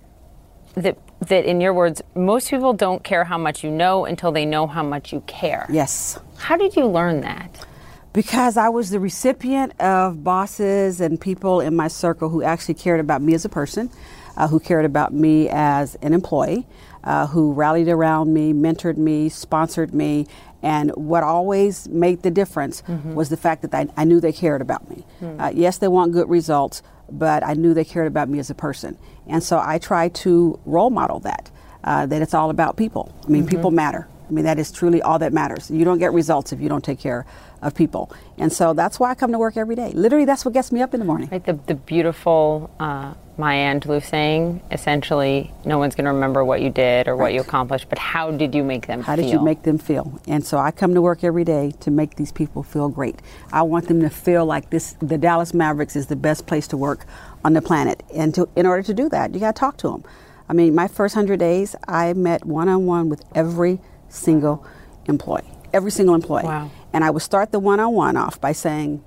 [0.74, 4.44] that that in your words, most people don't care how much you know until they
[4.44, 5.66] know how much you care.
[5.70, 6.18] Yes.
[6.36, 7.66] How did you learn that?
[8.12, 13.00] Because I was the recipient of bosses and people in my circle who actually cared
[13.00, 13.90] about me as a person,
[14.36, 16.66] uh, who cared about me as an employee,
[17.04, 20.26] uh, who rallied around me, mentored me, sponsored me.
[20.62, 23.14] And what always made the difference mm-hmm.
[23.14, 25.04] was the fact that I, I, knew they cared about me.
[25.20, 25.40] Mm.
[25.40, 28.54] Uh, yes, they want good results, but I knew they cared about me as a
[28.54, 28.96] person.
[29.26, 31.50] And so I try to role model that,
[31.84, 33.14] uh, that it's all about people.
[33.24, 33.50] I mean, mm-hmm.
[33.50, 34.08] people matter.
[34.28, 35.70] I mean, that is truly all that matters.
[35.70, 37.24] You don't get results if you don't take care
[37.62, 38.12] of people.
[38.36, 39.90] And so that's why I come to work every day.
[39.92, 41.28] Literally, that's what gets me up in the morning.
[41.30, 46.60] Right, the, the beautiful uh, Maya Angelou saying, essentially, no one's going to remember what
[46.60, 47.22] you did or right.
[47.22, 49.24] what you accomplished, but how did you make them how feel?
[49.24, 50.20] did you make them feel?
[50.26, 53.22] And so I come to work every day to make these people feel great.
[53.52, 56.76] I want them to feel like this, the Dallas Mavericks is the best place to
[56.76, 57.06] work
[57.44, 58.02] on the planet.
[58.12, 60.04] And to, in order to do that, you got to talk to them.
[60.48, 64.66] I mean, my first 100 days, I met one on one with every single
[65.06, 66.42] employee, every single employee.
[66.42, 66.72] Wow.
[66.92, 69.04] And I would start the one on one off by saying,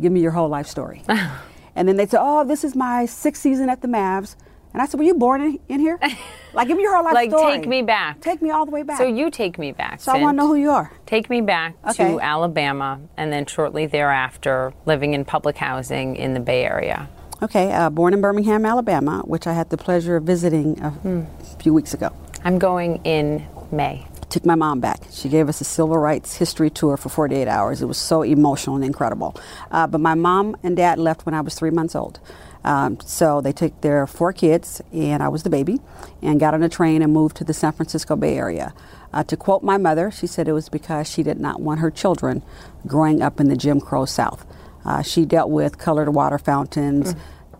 [0.00, 1.02] Give me your whole life story.
[1.80, 4.36] and then they'd say, Oh, this is my sixth season at the Mavs.
[4.74, 5.98] And I said, Were you born in, in here?
[6.52, 7.58] Like, give me your whole life like, story.
[7.58, 8.20] take me back.
[8.20, 8.98] Take me all the way back.
[8.98, 10.00] So you take me back.
[10.00, 10.90] So I want to know who you are.
[11.06, 12.10] Take me back okay.
[12.10, 17.08] to Alabama, and then shortly thereafter, living in public housing in the Bay Area.
[17.40, 21.62] Okay, uh, born in Birmingham, Alabama, which I had the pleasure of visiting a mm.
[21.62, 22.12] few weeks ago.
[22.42, 25.02] I'm going in May took my mom back.
[25.10, 27.82] She gave us a civil rights history tour for 48 hours.
[27.82, 29.36] It was so emotional and incredible.
[29.70, 32.20] Uh, but my mom and dad left when I was three months old.
[32.62, 35.80] Um, so they took their four kids, and I was the baby,
[36.20, 38.74] and got on a train and moved to the San Francisco Bay Area.
[39.12, 41.90] Uh, to quote my mother, she said it was because she did not want her
[41.90, 42.42] children
[42.86, 44.46] growing up in the Jim Crow South.
[44.84, 47.14] Uh, she dealt with colored water fountains,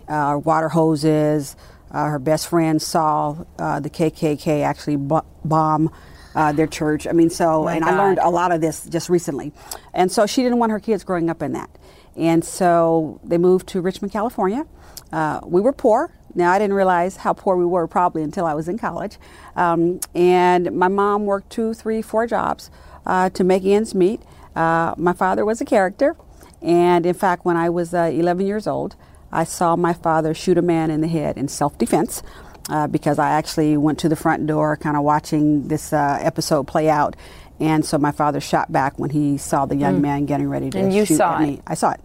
[0.09, 0.45] mm.
[0.45, 1.57] water hoses.
[1.91, 5.91] Uh, her best friend saw uh, the KKK actually b- bomb
[6.35, 7.07] uh, their church.
[7.07, 7.95] I mean, so, oh and God.
[7.95, 9.53] I learned a lot of this just recently.
[9.93, 11.71] And so she didn't want her kids growing up in that.
[12.17, 14.67] And so they moved to Richmond, California.
[15.13, 16.15] Uh, we were poor.
[16.35, 19.19] Now, I didn't realize how poor we were probably until I was in college.
[19.57, 22.71] Um, and my mom worked two, three, four jobs
[23.05, 24.21] uh, to make ends meet.
[24.55, 26.17] Uh, my father was a character.
[26.63, 28.95] And in fact, when I was uh, 11 years old,
[29.33, 32.23] I saw my father shoot a man in the head in self defense
[32.71, 36.67] uh, because I actually went to the front door, kind of watching this uh, episode
[36.67, 37.17] play out.
[37.59, 40.03] And so my father shot back when he saw the young mm.
[40.03, 41.47] man getting ready to and you shoot saw at it.
[41.47, 41.61] me.
[41.67, 42.01] I saw it.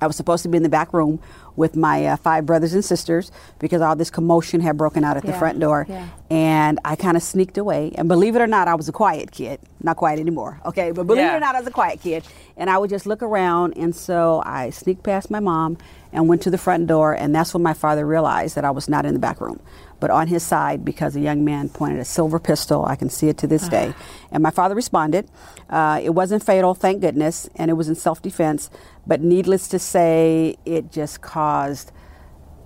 [0.00, 1.20] I was supposed to be in the back room
[1.56, 5.24] with my uh, five brothers and sisters because all this commotion had broken out at
[5.24, 5.32] yeah.
[5.32, 5.86] the front door.
[5.88, 6.08] Yeah.
[6.28, 7.92] And I kind of sneaked away.
[7.96, 9.58] And believe it or not, I was a quiet kid.
[9.80, 10.92] Not quiet anymore, okay?
[10.92, 11.32] But believe yeah.
[11.32, 12.24] it or not, I was a quiet kid.
[12.58, 13.72] And I would just look around.
[13.76, 15.78] And so I sneaked past my mom
[16.12, 17.14] and went to the front door.
[17.14, 19.60] And that's when my father realized that I was not in the back room
[20.00, 22.84] but on his side because a young man pointed a silver pistol.
[22.84, 23.70] I can see it to this uh-huh.
[23.70, 23.94] day.
[24.30, 25.28] And my father responded.
[25.70, 28.70] Uh, it wasn't fatal, thank goodness, and it was in self defense.
[29.06, 31.92] But needless to say, it just caused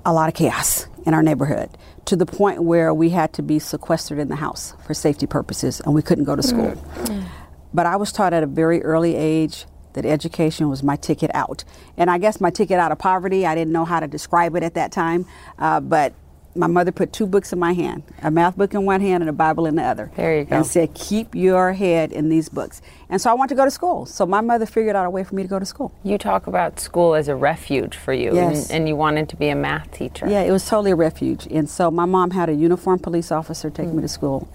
[0.05, 3.59] a lot of chaos in our neighborhood to the point where we had to be
[3.59, 6.71] sequestered in the house for safety purposes and we couldn't go to school.
[6.71, 7.27] Mm-hmm.
[7.73, 11.65] but I was taught at a very early age that education was my ticket out.
[11.97, 14.63] And I guess my ticket out of poverty, I didn't know how to describe it
[14.63, 15.27] at that time,
[15.59, 16.15] uh, but
[16.55, 19.31] my mother put two books in my hand a math book in one hand and
[19.31, 20.11] a Bible in the other.
[20.17, 20.57] There you go.
[20.57, 22.83] And said, Keep your head in these books.
[23.09, 24.07] And so I wanted to go to school.
[24.07, 25.93] So my mother figured out a way for me to go to school.
[26.03, 28.71] You talk about school as a refuge for you, Yes.
[28.71, 30.29] and, and you wanted to be a math teacher.
[30.29, 31.47] Yeah, it was totally a refuge.
[31.51, 33.97] And so my mom had a uniformed police officer take hmm.
[33.97, 34.49] me to school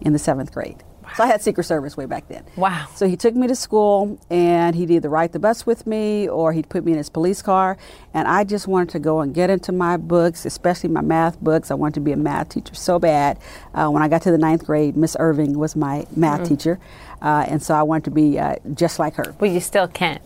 [0.00, 0.82] in the seventh grade.
[1.16, 2.44] So I had Secret Service way back then.
[2.56, 2.86] Wow.
[2.94, 6.52] So he took me to school and he'd either ride the bus with me or
[6.52, 7.76] he'd put me in his police car.
[8.14, 11.70] And I just wanted to go and get into my books, especially my math books.
[11.70, 13.38] I wanted to be a math teacher so bad.
[13.74, 16.78] Uh, when I got to the ninth grade, Miss Irving was my math teacher.
[17.20, 19.34] Uh, and so I wanted to be uh, just like her.
[19.40, 20.20] Well, you still can.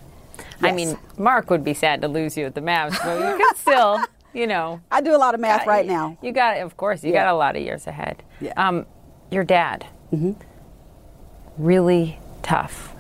[0.63, 0.77] I Yes.
[0.77, 4.05] mean, Mark would be sad to lose you at the Mavs, but you can still,
[4.33, 4.81] you know.
[4.91, 6.17] I do a lot of math right now.
[6.23, 7.25] You got, of course, you Yeah.
[7.25, 8.23] got a lot of years ahead.
[8.41, 8.53] Yeah.
[8.57, 8.87] Um,
[9.31, 9.85] your dad,
[11.59, 12.95] really tough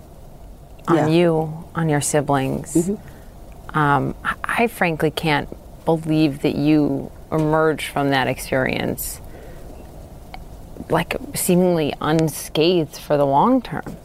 [0.89, 1.07] on Yeah.
[1.09, 2.91] you, on your siblings.
[3.71, 5.49] Um, I, I frankly can't
[5.85, 9.21] believe that you emerged from that experience
[10.91, 13.97] like seemingly unscathed for the long term.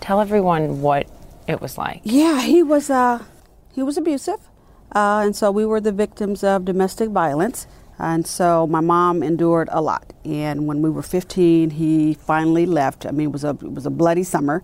[0.00, 1.06] Tell everyone what
[1.46, 2.00] it was like.
[2.04, 3.24] Yeah, he was uh,
[3.72, 4.38] he was abusive,
[4.94, 7.66] uh, and so we were the victims of domestic violence.
[8.00, 10.12] And so my mom endured a lot.
[10.24, 13.04] And when we were 15, he finally left.
[13.04, 14.62] I mean, it was a it was a bloody summer,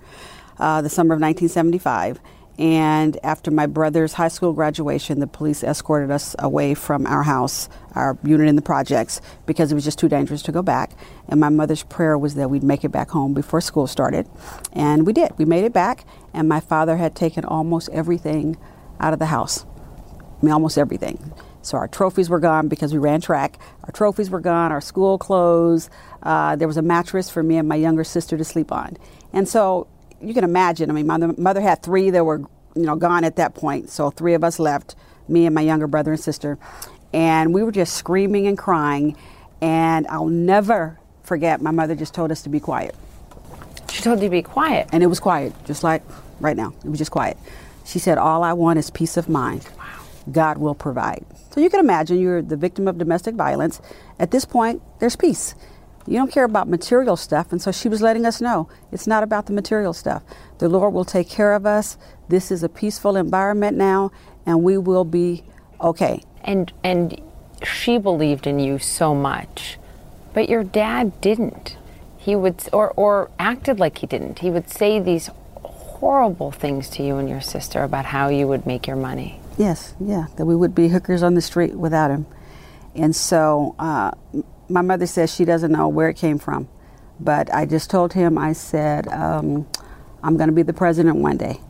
[0.59, 2.19] uh, the summer of 1975.
[2.59, 7.69] And after my brother's high school graduation, the police escorted us away from our house,
[7.95, 10.93] our unit in the projects, because it was just too dangerous to go back.
[11.29, 14.27] And my mother's prayer was that we'd make it back home before school started.
[14.73, 15.37] And we did.
[15.37, 16.07] We made it back.
[16.33, 18.57] And my father had taken almost everything
[19.01, 19.67] out of the house.
[20.41, 21.35] I mean, almost everything.
[21.67, 23.59] So our trophies were gone because we ran track.
[23.83, 24.71] Our trophies were gone.
[24.71, 25.91] Our school clothes.
[26.23, 28.97] Uh, there was a mattress for me and my younger sister to sleep on.
[29.33, 29.89] And so
[30.21, 30.91] you can imagine.
[30.91, 32.39] I mean, my mother had three that were,
[32.77, 33.91] you know, gone at that point.
[33.91, 34.95] So three of us left,
[35.27, 36.57] me and my younger brother and sister,
[37.13, 39.17] and we were just screaming and crying.
[39.61, 41.61] And I'll never forget.
[41.61, 42.95] My mother just told us to be quiet.
[43.91, 44.89] She told you to be quiet.
[44.93, 46.03] And it was quiet, just like
[46.39, 46.75] right now.
[46.85, 47.37] It was just quiet.
[47.85, 49.67] She said, All I want is peace of mind.
[50.31, 51.25] God will provide.
[51.51, 53.81] So you can imagine you're the victim of domestic violence.
[54.19, 55.55] At this point, there's peace.
[56.07, 57.51] You don't care about material stuff.
[57.51, 60.23] And so she was letting us know it's not about the material stuff.
[60.59, 61.99] The Lord will take care of us.
[62.29, 64.13] This is a peaceful environment now,
[64.45, 65.45] and we will be
[65.81, 66.23] okay.
[66.43, 67.21] And and
[67.65, 69.79] she believed in you so much.
[70.33, 71.77] But your dad didn't.
[72.19, 74.41] He would or or acted like he didn't.
[74.41, 75.31] He would say these
[75.63, 79.41] horrible things to you and your sister about how you would make your money.
[79.59, 82.27] Yes, yeah, that we would be hookers on the street without him.
[82.95, 84.13] And so uh,
[84.69, 86.69] my mother says she doesn't know where it came from.
[87.19, 89.67] But I just told him, I said, um,
[90.23, 91.61] I'm going to be the president one day.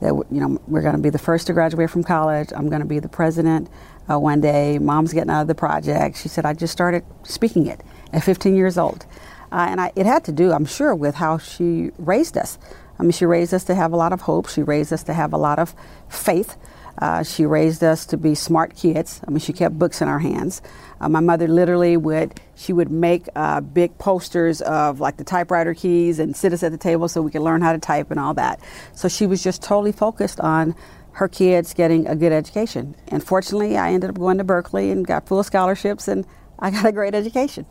[0.00, 2.50] That you know, we're going to be the first to graduate from college.
[2.54, 3.68] I'm going to be the president
[4.10, 4.78] uh, one day.
[4.78, 6.16] Mom's getting out of the project.
[6.16, 9.06] She said, I just started speaking it at 15 years old.
[9.52, 12.58] Uh, and I, it had to do, I'm sure, with how she raised us.
[12.98, 14.48] I mean, she raised us to have a lot of hope.
[14.48, 15.74] She raised us to have a lot of
[16.08, 16.56] faith.
[16.98, 19.20] Uh, she raised us to be smart kids.
[19.26, 20.62] I mean, she kept books in our hands.
[21.00, 25.74] Uh, my mother literally would she would make uh, big posters of like the typewriter
[25.74, 28.20] keys and sit us at the table so we could learn how to type and
[28.20, 28.60] all that.
[28.94, 30.74] So she was just totally focused on
[31.14, 32.94] her kids getting a good education.
[33.08, 36.26] And fortunately, I ended up going to Berkeley and got full scholarships, and
[36.58, 37.66] I got a great education.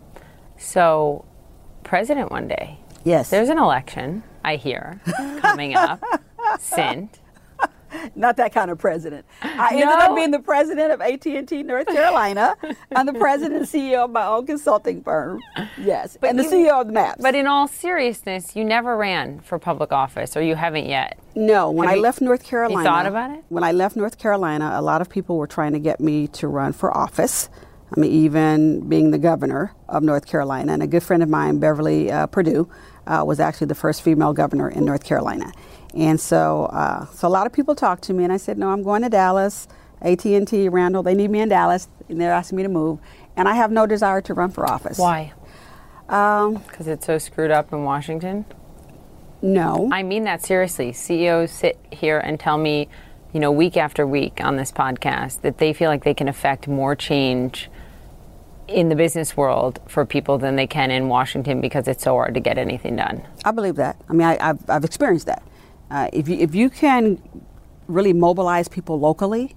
[0.58, 1.26] So,
[1.84, 2.80] president one day.
[3.04, 3.30] Yes.
[3.30, 5.02] There's an election, I hear,
[5.42, 6.02] coming up.
[6.60, 7.20] Cynt.
[8.16, 9.26] not that kind of president.
[9.42, 9.94] I ended No?
[9.98, 12.56] up being the president of AT&T North Carolina.
[12.96, 15.42] I'm the president and CEO of my own consulting firm.
[15.78, 17.16] Yes, and the CEO of the Mavs.
[17.20, 21.18] But in all seriousness, you never ran for public office, or you haven't yet.
[21.36, 23.44] no, when Have I you- left North Carolina, thought about it?
[23.50, 26.48] When I left North Carolina, a lot of people were trying to get me to
[26.48, 27.50] run for office.
[27.96, 31.60] I mean, even being the governor of North Carolina, and a good friend of mine,
[31.60, 32.68] Beverly uh, Perdue,
[33.06, 35.52] uh, was actually the first female governor in North Carolina.
[35.94, 38.70] And so, uh, so a lot of people talked to me, and I said, "No,
[38.70, 39.68] I'm going to Dallas,
[40.02, 41.04] AT&T, Randall.
[41.04, 43.00] They need me in Dallas, and they're asking me to move,
[43.36, 45.34] and I have no desire to run for office." Why?
[46.10, 48.46] Um, Because it's so screwed up in Washington?
[49.42, 49.90] no.
[49.92, 50.94] I mean that seriously.
[50.94, 52.88] CEOs sit here and tell me,
[53.34, 56.68] you know, week after week on this podcast that they feel like they can affect
[56.68, 57.70] more change
[58.68, 62.34] in the business world for people than they can in Washington because it's so hard
[62.34, 63.22] to get anything done.
[63.44, 63.98] I believe that.
[64.10, 65.44] I mean, I, I've, I've experienced that.
[65.94, 67.22] Uh, if, you, if you can
[67.88, 69.56] really mobilize people locally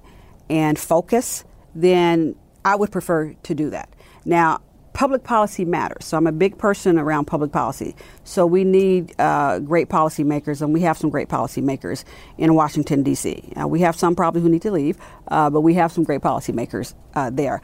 [0.51, 1.45] and focus,
[1.75, 3.89] then I would prefer to do that.
[4.27, 4.61] Now,
[4.93, 6.05] public policy matters.
[6.05, 7.97] So I'm a big person around public policy.
[8.25, 12.05] So we need uh, great policymakers, and we have some great policymakers
[12.37, 13.53] in Washington, D.C.
[13.59, 16.21] Uh, we have some probably who need to leave, uh, but we have some great
[16.21, 17.63] policymakers uh, there.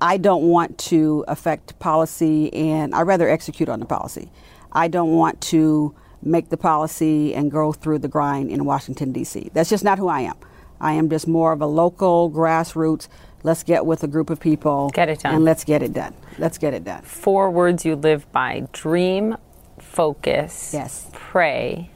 [0.00, 4.30] I don't want to affect policy, and I'd rather execute on the policy.
[4.72, 9.50] I don't want to make the policy and go through the grind in Washington, D.C.
[9.52, 10.36] That's just not who I am.
[10.80, 13.08] I am just more of a local grassroots
[13.44, 14.88] Let's get with a group of people.
[14.94, 15.34] Get it done.
[15.34, 16.14] And let's get it done.
[16.38, 17.02] Let's get it done.
[17.02, 19.36] Four words you live by dream,
[19.78, 21.10] focus, yes.
[21.12, 21.90] pray,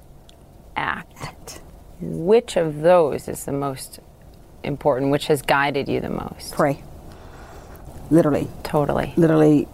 [0.76, 1.22] act.
[1.22, 1.62] act.
[2.00, 3.98] Which of those is the most
[4.62, 5.10] important?
[5.10, 6.52] Which has guided you the most?
[6.52, 6.82] Pray.
[8.10, 8.48] Literally.
[8.62, 9.14] Totally.
[9.16, 9.66] Literally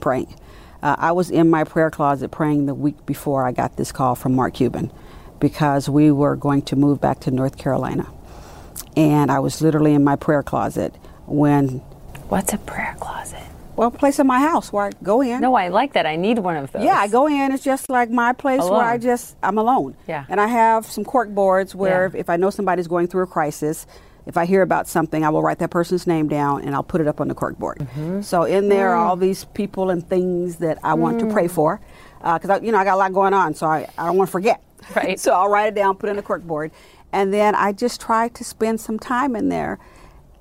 [0.00, 0.34] praying.
[0.82, 4.14] Uh, I was in my prayer closet praying the week before I got this call
[4.14, 4.92] from Mark Cuban
[5.40, 8.06] because we were going to move back to North Carolina
[8.96, 10.94] and I was literally in my prayer closet
[11.26, 11.80] when.
[12.28, 13.42] What's a prayer closet?
[13.76, 15.40] Well, a place in my house where I go in.
[15.40, 16.04] No, I like that.
[16.04, 16.82] I need one of those.
[16.82, 17.52] Yeah, I go in.
[17.52, 18.72] It's just like my place alone.
[18.78, 19.96] where I just I'm alone.
[20.08, 20.24] Yeah.
[20.28, 22.06] And I have some cork boards where Yeah.
[22.08, 23.86] if, if I know somebody's going through a crisis,
[24.28, 27.00] if I hear about something, I will write that person's name down and I'll put
[27.00, 27.78] it up on the cork board.
[27.78, 28.20] Mm-hmm.
[28.20, 28.92] So in there Mm.
[28.92, 31.80] are all these people and things that I want to pray for,
[32.20, 34.28] because I you know I got a lot going on, so I, I don't want
[34.28, 34.62] to forget.
[34.94, 35.18] Right.
[35.20, 36.70] so I'll write it down, put it in the cork board,
[37.12, 39.78] and then I just try to spend some time in there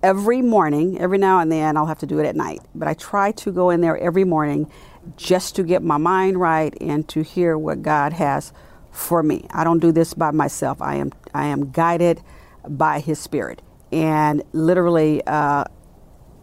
[0.03, 0.99] every morning.
[0.99, 3.51] Every now and then I'll have to do it at night, but I try to
[3.51, 4.69] go in there every morning
[5.17, 8.53] just to get my mind right and to hear what God has
[8.91, 9.47] for me.
[9.53, 10.81] I don't do this by myself.
[10.81, 12.21] I am I am guided
[12.67, 15.21] by His Spirit, and literally.
[15.25, 15.65] Uh,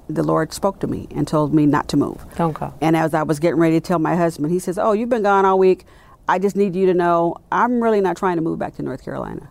[0.09, 2.25] the Lord spoke to me and told me not to move.
[2.37, 2.75] Don't go.
[2.81, 5.23] And as I was getting ready to tell my husband, he says, "Oh, you've been
[5.23, 5.87] gone all week.
[6.29, 9.05] I just need you to know I'm really not trying to move back to North
[9.05, 9.49] Carolina."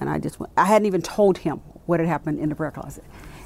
[0.00, 2.70] And I just went, I hadn't even told him what had happened in the prayer
[2.70, 3.02] closet.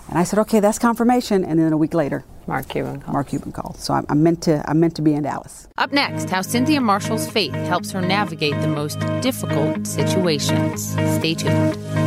[0.08, 3.12] And I said, "Okay, that's confirmation." And then a week later, Mark Cuban called.
[3.14, 3.76] Mark Cuban called.
[3.78, 5.66] So I, I meant to I'm meant to be in Dallas.
[5.78, 10.92] Up next, how Cynthia Marshall's faith helps her navigate the most difficult situations.
[11.16, 12.01] Stay tuned.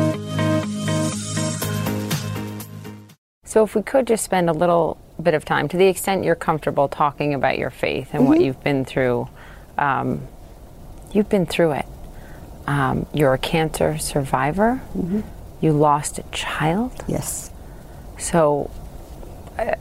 [3.56, 6.36] So, if we could just spend a little bit of time, to the extent you're
[6.36, 9.30] comfortable talking about your faith and what you've been through,
[9.78, 10.28] um,
[11.14, 11.86] you've been through it.
[12.68, 14.82] Um, you're a cancer survivor.
[15.62, 17.02] You lost a child.
[17.08, 17.50] Yes.
[18.18, 18.70] So,
[19.58, 19.76] uh,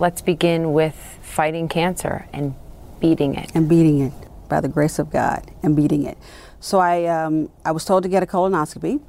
[0.00, 2.56] let's begin with fighting cancer and
[2.98, 3.48] beating it.
[3.54, 4.12] and beating it
[4.48, 6.18] by the grace of God and beating it.
[6.58, 9.00] So I, um, I was told to get a colonoscopy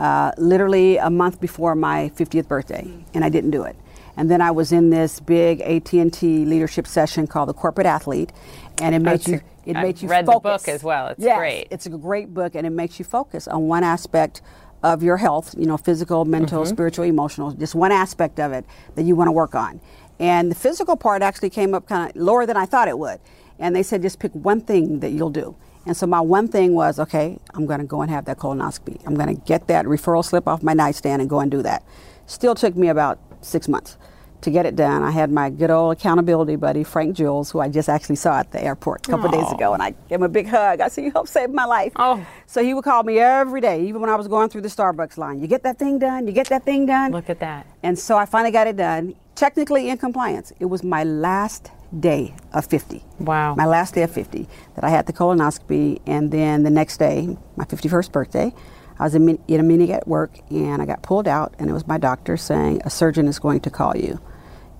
[0.00, 3.76] uh, literally a month before my 50th birthday, and I didn't do it.
[4.16, 8.32] And then I was in this big AT&T leadership session called the Corporate Athlete,
[8.80, 11.08] and it made you it I've made you read the book as well.
[11.08, 11.68] It's Yes, great.
[11.70, 14.40] It's a great book, and it makes you focus on one aspect
[14.82, 15.54] of your health.
[15.58, 16.70] You know, physical, mental, Mm-hmm.
[16.72, 17.52] spiritual, emotional.
[17.52, 19.80] Just one aspect of it that you want to work on.
[20.18, 23.20] And the physical part actually came up kind of lower than I thought it would.
[23.58, 25.56] And they said just pick one thing that you'll do.
[25.86, 29.00] And so my one thing was, okay, I'm going to go and have that colonoscopy.
[29.06, 31.84] I'm going to get that referral slip off my nightstand and go and do that.
[32.26, 33.96] Still took me about six months
[34.42, 35.02] to get it done.
[35.02, 38.50] I had my good old accountability buddy, Frank Jules, who I just actually saw at
[38.52, 40.80] the airport a couple days ago, and I gave him a big hug.
[40.80, 41.92] I said, You helped save my life.
[41.96, 42.24] Oh.
[42.46, 45.18] So he would call me every day, even when I was going through the Starbucks
[45.18, 45.40] line.
[45.40, 46.26] You get that thing done?
[46.26, 47.12] You get that thing done?
[47.12, 47.66] Look at that.
[47.82, 50.52] And so I finally got it done, technically in compliance.
[50.58, 53.02] It was my last day of 50.
[53.18, 53.54] Wow.
[53.54, 56.00] My last day of 50 that I had the colonoscopy.
[56.06, 58.54] And then the next day, my 51st birthday,
[58.98, 61.72] I was in, in a meeting at work and I got pulled out, and it
[61.72, 64.20] was my doctor saying, A surgeon is going to call you.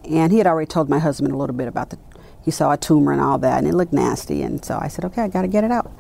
[0.05, 1.99] And he had already told my husband a little bit about the,
[2.44, 4.42] he saw a tumor and all that, and it looked nasty.
[4.42, 5.90] And so I said, Okay, I got to get it out.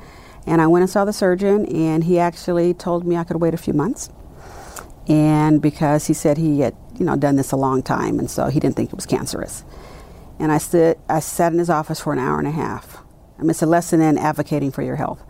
[0.46, 3.54] And I went and saw the surgeon, and he actually told me I could wait
[3.54, 4.10] a few months
[5.10, 8.46] and because he said he had you know done this a long time and so
[8.48, 9.64] he didn't think it was cancerous
[10.40, 12.98] and i stood i sat in his office for an hour and a half.
[13.38, 15.22] I mean it's a lesson in advocating for your health.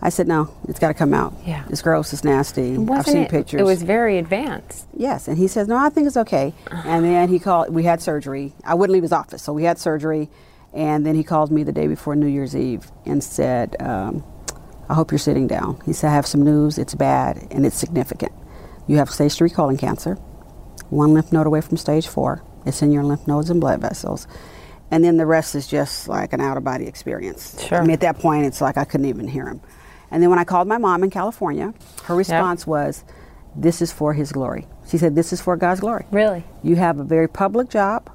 [0.00, 1.34] I said no it's got to come out.
[1.44, 1.64] Yeah.
[1.68, 2.76] it's gross it's nasty.
[2.90, 3.60] I've seen it, pictures.
[3.60, 4.86] It was very advanced.
[4.96, 6.54] yes and he says no i think it's okay.
[6.70, 8.52] And then he called we had surgery.
[8.64, 10.30] I wouldn't leave his office so we had surgery.
[10.74, 14.24] And then he called me the day before new year's eve and said um,
[14.88, 15.80] i hope you're sitting down.
[15.84, 16.78] He said i have some news.
[16.78, 18.32] It's bad and it's significant.
[18.86, 20.14] You have stage 3 colon cancer
[20.90, 24.26] one lymph node away from stage 4 it's in your lymph nodes and blood vessels
[24.92, 27.78] and then the rest is just like an out of body experience Sure.
[27.78, 29.60] i mean at that point it's like i couldn't even hear him
[30.10, 31.72] and then when i called my mom in california
[32.04, 33.02] her response was
[33.56, 36.44] this is for his glory she said this is for god's glory Really?
[36.62, 38.10] you have a very public job.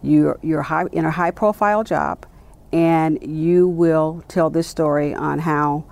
[0.00, 2.24] You're, you're high, in a high profile job,
[2.72, 5.84] and you will tell this story on how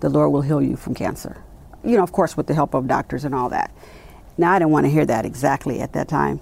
[0.00, 1.40] the Lord will heal you from cancer.
[1.84, 3.70] You know, of course, with the help of doctors and all that.
[4.36, 6.40] Now, I didn't want to hear that exactly at that time,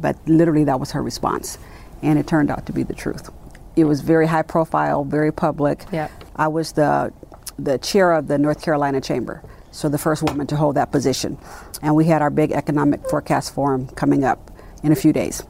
[0.00, 1.58] but literally that was her response.
[2.04, 3.30] And it turned out to be the truth.
[3.74, 5.84] It was very high profile, very public.
[5.90, 6.10] Yep.
[6.36, 7.12] I was the
[7.58, 11.38] the chair of the North Carolina Chamber, so the first woman to hold that position.
[11.82, 14.50] And we had our big economic forecast forum coming up
[14.82, 15.42] in a few days.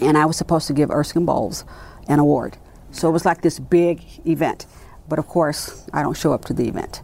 [0.00, 1.64] And I was supposed to give Erskine Bowles
[2.08, 2.56] an award.
[2.92, 4.66] So it was like this big event.
[5.08, 7.02] But of course, I don't show up to the event.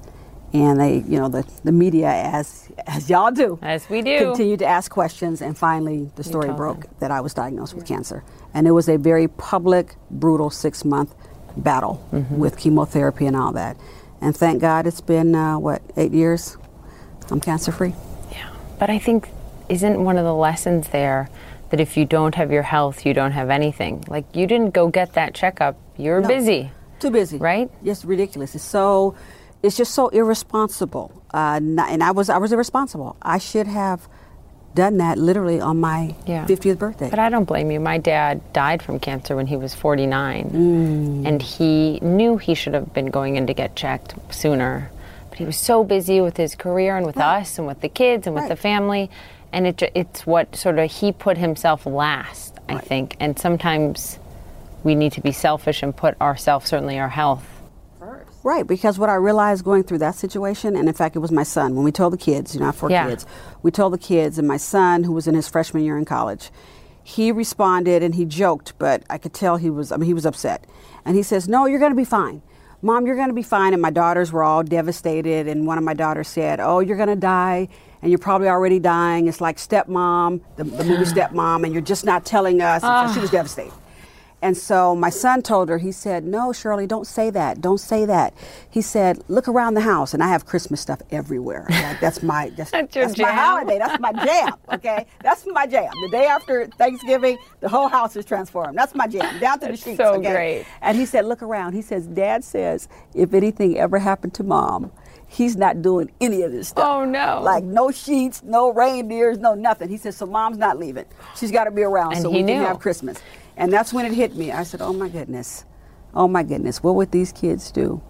[0.53, 4.19] And they, you know, the, the media, as as y'all do, As we do.
[4.27, 5.41] continued to ask questions.
[5.43, 6.95] And finally, the story broke them.
[6.99, 8.25] that I was diagnosed with cancer.
[8.53, 11.15] And it was a very public, brutal six month
[11.57, 12.39] battle Mm-hmm.
[12.39, 13.77] with chemotherapy and all that.
[14.21, 16.57] And thank God it's been, uh, what, eight years?
[17.31, 17.95] I'm cancer free.
[18.33, 18.51] Yeah.
[18.79, 19.29] But I think,
[19.69, 21.29] isn't one of the lessons there
[21.71, 24.05] that if you don't have your health, you don't have anything?
[24.09, 26.27] Like, you didn't go get that checkup, you're No.
[26.29, 26.73] busy.
[26.99, 27.71] Too busy, Right?
[27.83, 28.55] Yes, ridiculous.
[28.57, 29.15] It's so,
[29.63, 31.23] it's just so irresponsible.
[31.33, 33.17] Uh, not, and I was, I was irresponsible.
[33.23, 34.09] I should have
[34.75, 36.47] done that literally on my Yeah.
[36.47, 37.11] 50th birthday.
[37.11, 37.81] But I don't blame you.
[37.81, 41.27] My dad died from cancer when he was 49, Mm.
[41.27, 44.91] and he knew he should have been going in to get checked sooner.
[45.29, 48.27] But he was so busy with his career and with us and with the kids
[48.27, 49.11] and with the family,
[49.53, 52.85] and it it's what sort of he put himself last, I Right.
[52.85, 53.17] think.
[53.19, 54.19] And sometimes
[54.85, 57.45] we need to be selfish and put ourselves, certainly our health.
[58.43, 61.43] Right, because what I realized going through that situation, and in fact, it was my
[61.43, 63.09] son, when we told the kids, you know, I have four Yeah.
[63.09, 63.27] kids,
[63.63, 66.51] we told the kids, and my son, who was in his freshman year in college,
[67.03, 70.25] he responded and he joked, but I could tell he was, I mean, he was
[70.25, 70.67] upset.
[71.05, 72.41] And he says, No, you're going to be fine.
[72.83, 73.73] Mom, you're going to be fine.
[73.75, 75.47] And my daughters were all devastated.
[75.49, 77.69] And one of my daughters said, Oh, you're going to die.
[78.01, 79.29] And you're probably already dying.
[79.29, 82.83] It's like Stepmom, the, the movie Stepmom, and you're just not telling us.
[82.85, 83.73] And so she was devastated.
[84.43, 87.61] And so my son told her, he said, No, Shirley, don't say that.
[87.61, 88.33] Don't say that.
[88.71, 90.15] He said, Look around the house.
[90.15, 91.67] And I have Christmas stuff everywhere.
[91.69, 93.79] Like, that's my that's, That's your my holiday.
[93.79, 94.55] That's my jam.
[94.73, 95.07] Okay?
[95.23, 95.93] That's my jam.
[96.05, 98.79] The day after Thanksgiving, the whole house is transformed.
[98.79, 99.39] That's my jam.
[99.41, 99.99] Down to the That's sheets.
[99.99, 100.33] so okay?
[100.33, 100.67] great.
[100.81, 101.75] And he said, Look around.
[101.75, 104.91] He says, Dad says, if anything ever happened to mom,
[105.27, 106.85] he's not doing any of this stuff.
[106.87, 107.41] Oh, no.
[107.43, 109.89] Like no sheets, no reindeers, no nothing.
[109.89, 111.05] He says, So mom's not leaving.
[111.37, 112.55] She's got to be around And so he we knew.
[112.55, 113.19] can have Christmas.
[113.57, 114.53] And that's when it hit me.
[114.53, 115.65] I said, Oh my goodness.
[116.15, 116.83] Oh my goodness.
[116.83, 118.03] What would these kids do?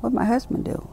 [0.00, 0.88] What would my husband do?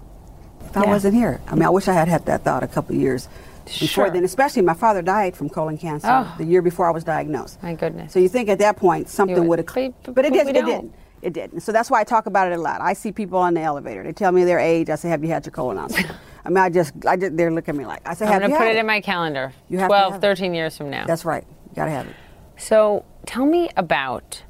[0.66, 1.42] If I wasn't here.
[1.48, 3.28] I mean, I wish I had had that thought a couple of years
[3.66, 4.10] before Sure.
[4.10, 6.36] then, especially my father died from colon cancer Oh.
[6.38, 7.62] the year before I was diagnosed.
[7.64, 8.12] My goodness.
[8.14, 10.48] So you think at that point something would- have, but- but it did.
[10.48, 10.94] It didn't.
[11.22, 11.62] It didn't.
[11.62, 12.80] So that's why I talk about it a lot.
[12.82, 14.04] I see people on the elevator.
[14.04, 14.90] They tell me their age.
[14.90, 16.10] I say, "Have you had your colonoscopy?"
[16.46, 18.52] I mean, I just, I just, they're looking at me like, I say, I'm going
[18.52, 19.52] to put it in my calendar.
[19.68, 20.26] You have to 12, have it.
[20.26, 21.06] 13 years from now.
[21.06, 21.44] That's right.
[21.70, 22.16] You gotta have it.
[22.60, 24.44] So tell me about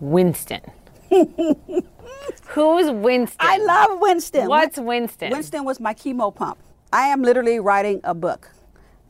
[0.00, 0.60] Winston.
[1.10, 3.36] Who's Winston?
[3.40, 4.48] I love Winston.
[4.48, 5.32] What's Winston?
[5.32, 6.58] Winston was my chemo pump.
[6.92, 8.50] I am literally writing a book.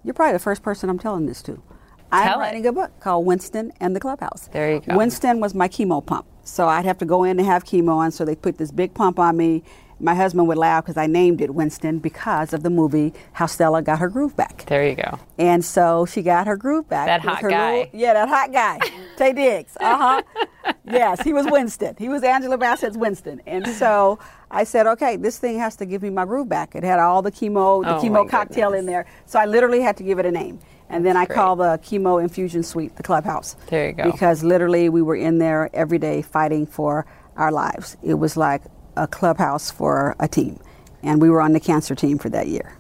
[0.05, 1.63] You're probably the first person I'm telling this to.
[2.11, 2.43] I'm Tell it.
[2.45, 4.49] writing a book called Winston and the Clubhouse.
[4.53, 4.97] There you go.
[4.97, 6.27] Winston was my chemo pump.
[6.43, 8.95] So I'd have to go in and have chemo, and so they put this big
[8.95, 9.63] pump on me.
[10.01, 13.83] My husband would laugh because I named it Winston because of the movie How Stella
[13.83, 14.65] Got Her Groove Back.
[14.67, 15.19] There you go.
[15.39, 17.07] And so she got her groove back.
[17.07, 17.91] That hot her guy.
[17.93, 18.79] yeah, that hot guy.
[19.17, 19.77] Taye Diggs.
[19.81, 20.23] Uh
[20.65, 20.73] huh.
[20.85, 21.95] yes, he was Winston.
[21.99, 23.41] He was Angela Bassett's Winston.
[23.47, 24.19] And so
[24.51, 26.75] I said, okay, this thing has to give me my groove back.
[26.75, 28.81] It had all the chemo, the Oh, chemo cocktail goodness.
[28.81, 29.07] in there.
[29.27, 30.59] So I literally had to give it a name.
[30.91, 33.55] And then I That's called the chemo infusion suite the clubhouse.
[33.67, 34.11] There you go.
[34.11, 37.05] Because literally we were in there every day fighting for
[37.37, 37.97] our lives.
[38.03, 38.63] It was like
[38.99, 40.59] a clubhouse for a team.
[41.03, 42.77] And we were on the cancer team for that year.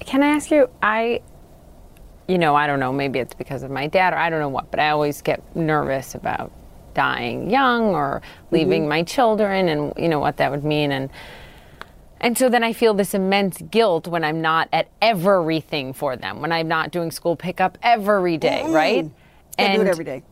[0.00, 0.68] Can I ask you?
[0.82, 1.22] I,
[2.28, 2.92] you know, I don't know.
[2.92, 4.70] Maybe it's because of my dad, or I don't know what.
[4.70, 6.52] But I always get nervous about
[6.94, 8.54] dying young or mm-hmm.
[8.54, 10.92] leaving my children, and you know what that would mean.
[10.92, 11.10] And
[12.20, 16.40] and so then I feel this immense guilt when I'm not at everything for them,
[16.40, 18.72] when I'm not doing school pickup every day, mm-hmm.
[18.72, 19.10] right?
[19.58, 20.22] I do it every day.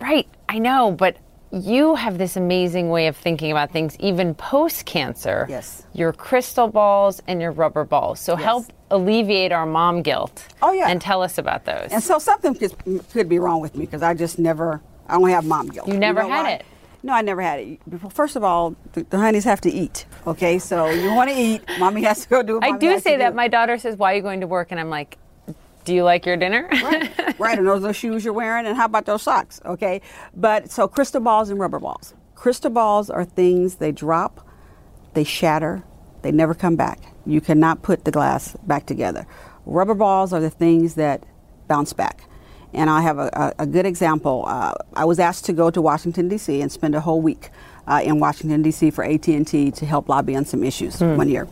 [0.00, 1.16] Right, I know, but
[1.52, 5.46] you have this amazing way of thinking about things, even post cancer.
[5.48, 5.84] Yes.
[5.92, 8.20] Your crystal balls and your rubber balls.
[8.20, 10.46] So help alleviate our mom guilt.
[10.62, 10.88] Oh, yeah.
[10.88, 11.88] And tell us about those.
[11.90, 12.74] And so something could,
[13.10, 15.88] could be wrong with me because I just never, I don't have mom guilt.
[15.88, 16.50] You never know had why?
[16.52, 16.64] it?
[17.02, 17.80] No, I never had it.
[18.12, 20.06] First of all, the, the honeys have to eat.
[20.26, 23.16] Okay, so you want to eat, mommy has to go do what I do say
[23.16, 23.30] that.
[23.30, 23.36] do.
[23.36, 24.68] My daughter says, Why are you going to work?
[24.70, 25.18] And I'm like,
[25.84, 26.68] Do you like your dinner?
[26.70, 27.58] right, right.
[27.58, 29.60] and those are shoes you're wearing, and how about those socks?
[29.64, 30.00] Okay,
[30.34, 32.14] but so crystal balls and rubber balls.
[32.34, 34.46] Crystal balls are things they drop,
[35.14, 35.82] they shatter,
[36.22, 37.00] they never come back.
[37.26, 39.26] You cannot put the glass back together.
[39.66, 41.24] Rubber balls are the things that
[41.68, 42.24] bounce back.
[42.74, 44.44] And I have a, a, a good example.
[44.46, 46.60] Uh, I was asked to go to Washington D.C.
[46.62, 47.50] and spend a whole week
[47.86, 48.90] uh, in Washington D.C.
[48.90, 51.46] for AT&T to help lobby on some issues one year.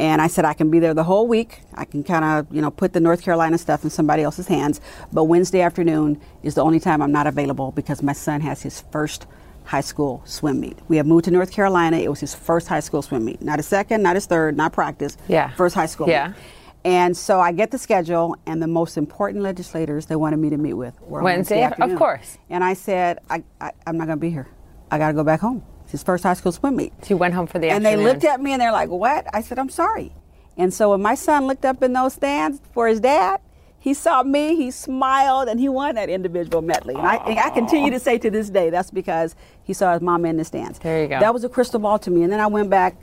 [0.00, 1.60] And I said I can be there the whole week.
[1.74, 4.80] I can kind of, you know, put the North Carolina stuff in somebody else's hands.
[5.12, 8.80] But Wednesday afternoon is the only time I'm not available because my son has his
[8.90, 9.26] first
[9.64, 10.78] high school swim meet.
[10.88, 11.98] We have moved to North Carolina.
[11.98, 13.42] It was his first high school swim meet.
[13.42, 15.18] Not his second, not his third, not practice.
[15.28, 15.50] Yeah.
[15.50, 16.08] First high school.
[16.08, 16.28] Yeah.
[16.28, 16.36] Meet.
[16.82, 20.56] And so I get the schedule, and the most important legislators they wanted me to
[20.56, 21.98] meet with were Wednesday, of afternoon.
[21.98, 22.38] course.
[22.48, 24.48] And I said, I, I, I'm not going to be here.
[24.90, 25.62] I got to go back home.
[25.90, 26.92] His first high school swim meet.
[27.02, 28.04] So you went home for the And afternoon.
[28.04, 29.26] they looked at me and they're like, What?
[29.32, 30.12] I said, I'm sorry.
[30.56, 33.40] And so when my son looked up in those stands for his dad,
[33.78, 36.94] he saw me, he smiled, and he won that individual medley.
[36.94, 39.34] And I, and I continue to say to this day, that's because
[39.64, 40.78] he saw his mama in the stands.
[40.80, 41.18] There you go.
[41.18, 42.22] That was a crystal ball to me.
[42.22, 42.94] And then I went back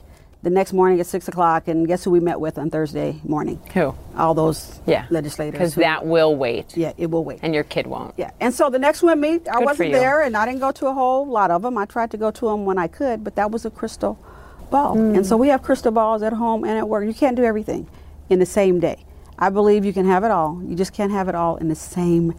[0.43, 3.59] the next morning at 6 o'clock, and guess who we met with on Thursday morning?
[3.73, 3.93] Who?
[4.17, 5.05] All those Yeah.
[5.09, 5.53] legislators.
[5.53, 6.77] Because that will wait.
[6.77, 7.39] Yeah, it will wait.
[7.41, 8.13] And your kid won't.
[8.17, 10.71] Yeah, and so the next one meet, I Good wasn't there, and I didn't go
[10.71, 11.77] to a whole lot of them.
[11.77, 14.17] I tried to go to them when I could, but that was a crystal
[14.69, 14.93] ball.
[14.93, 15.15] Hmm.
[15.15, 17.05] And so we have crystal balls at home and at work.
[17.05, 17.87] You can't do everything
[18.29, 19.03] in the same day.
[19.39, 20.61] I believe you can have it all.
[20.65, 22.33] You just can't have it all in the same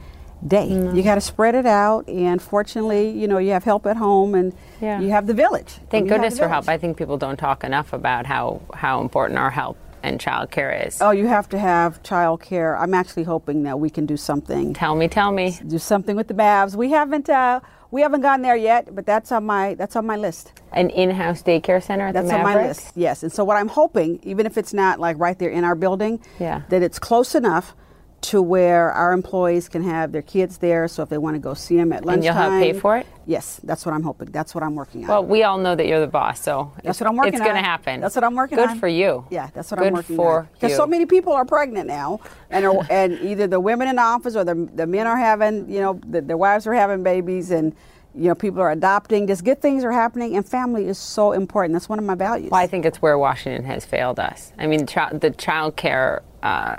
[0.47, 0.69] day.
[0.69, 0.95] Hmm.
[0.97, 4.35] You got to spread it out, and fortunately, you know, you have help at home,
[4.35, 5.01] and Yeah.
[5.01, 5.79] you have the village.
[5.91, 6.69] Thank goodness for help.
[6.69, 11.03] I think people don't talk enough about how, how important our help and childcare is.
[11.03, 12.77] Oh, you have to have child care.
[12.79, 15.59] I'm actually hoping that we can do something Tell me, tell me.
[15.67, 16.77] do something with the Mavs.
[16.77, 17.59] We haven't uh,
[17.91, 20.53] we haven't gone there yet, but that's on my that's on my list.
[20.73, 22.93] An in-house daycare center at That's the on my list.
[22.95, 25.75] Yes, and so what I'm hoping, even if it's not like right there in our
[25.75, 26.63] building, Yeah.
[26.69, 27.75] that it's close enough
[28.21, 30.89] to where our employees can have their kids there.
[30.89, 32.97] So if they want to go see them at lunchtime, And you'll have pay for
[32.99, 33.07] it?
[33.27, 34.31] Yes, that's what I'm hoping.
[34.33, 35.09] That's what I'm working on.
[35.09, 37.55] Well, we all know that you're the boss, so that's what I'm working it's going
[37.55, 38.01] to happen.
[38.01, 38.65] That's what I'm working on.
[38.65, 38.79] Good on.
[38.81, 39.27] for you.
[39.31, 40.49] Yeah, that's what Good I'm working for on.
[40.55, 44.03] Because so many people are pregnant now, and are, and either the women in the
[44.03, 47.51] office or the, the men are having, you know, the, their wives are having babies,
[47.51, 47.75] and
[48.15, 49.27] you know, people are adopting.
[49.27, 51.75] Just good things are happening, and family is so important.
[51.75, 52.51] That's one of my values.
[52.51, 54.53] Well, I think it's where Washington has failed us.
[54.59, 56.77] I mean, the child care uh,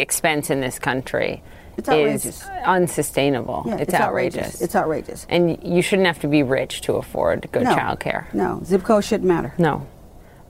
[0.00, 1.42] expense in this country
[1.76, 2.46] It's is outrageous.
[2.64, 3.64] unsustainable.
[3.66, 4.60] Yeah, it's, outrageous.
[4.60, 5.26] It's outrageous.
[5.28, 8.28] and you shouldn't have to be rich to afford good no, child care.
[8.32, 9.54] No, zip code shouldn't matter.
[9.58, 9.86] No.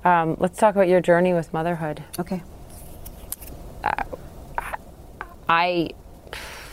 [0.04, 2.02] Um, let's talk about your journey with motherhood.
[2.18, 2.42] Okay.
[5.48, 5.90] I,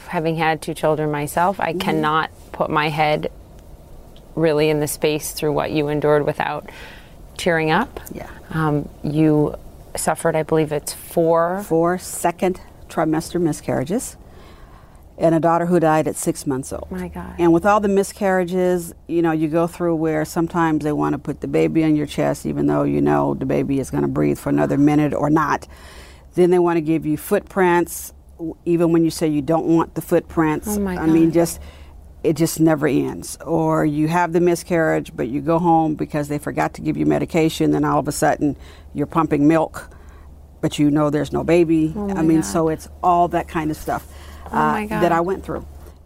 [0.07, 1.69] having had two children myself, Mm-hmm.
[1.69, 3.31] I cannot put my head
[4.35, 6.69] really in the space through what you endured without
[7.37, 7.99] tearing up.
[8.13, 8.29] Yeah.
[8.51, 9.55] Um, you
[9.95, 11.63] suffered, I believe it's four.
[11.67, 14.17] Four second trimester miscarriages,
[15.17, 16.89] and a daughter who died at six months old.
[16.89, 17.35] My God.
[17.37, 21.19] And with all the miscarriages, you know, you go through where sometimes they want to
[21.19, 24.07] put the baby on your chest, even though you know the baby is going to
[24.09, 25.67] breathe for another minute or not.
[26.35, 28.13] Then they want to give you footprints,
[28.65, 30.67] even when you say you don't want the footprints.
[30.69, 31.09] Oh, my God.
[31.09, 31.59] I mean, just
[32.23, 33.37] it just never ends.
[33.45, 37.05] Or you have the miscarriage, but you go home because they forgot to give you
[37.05, 37.71] medication.
[37.71, 38.57] Then all of a sudden,
[38.93, 39.89] you're pumping milk,
[40.61, 41.93] but you know there's no baby.
[41.95, 42.45] Oh, I mean, God.
[42.45, 44.07] so it's all that kind of stuff
[44.47, 45.65] uh, my that I went through.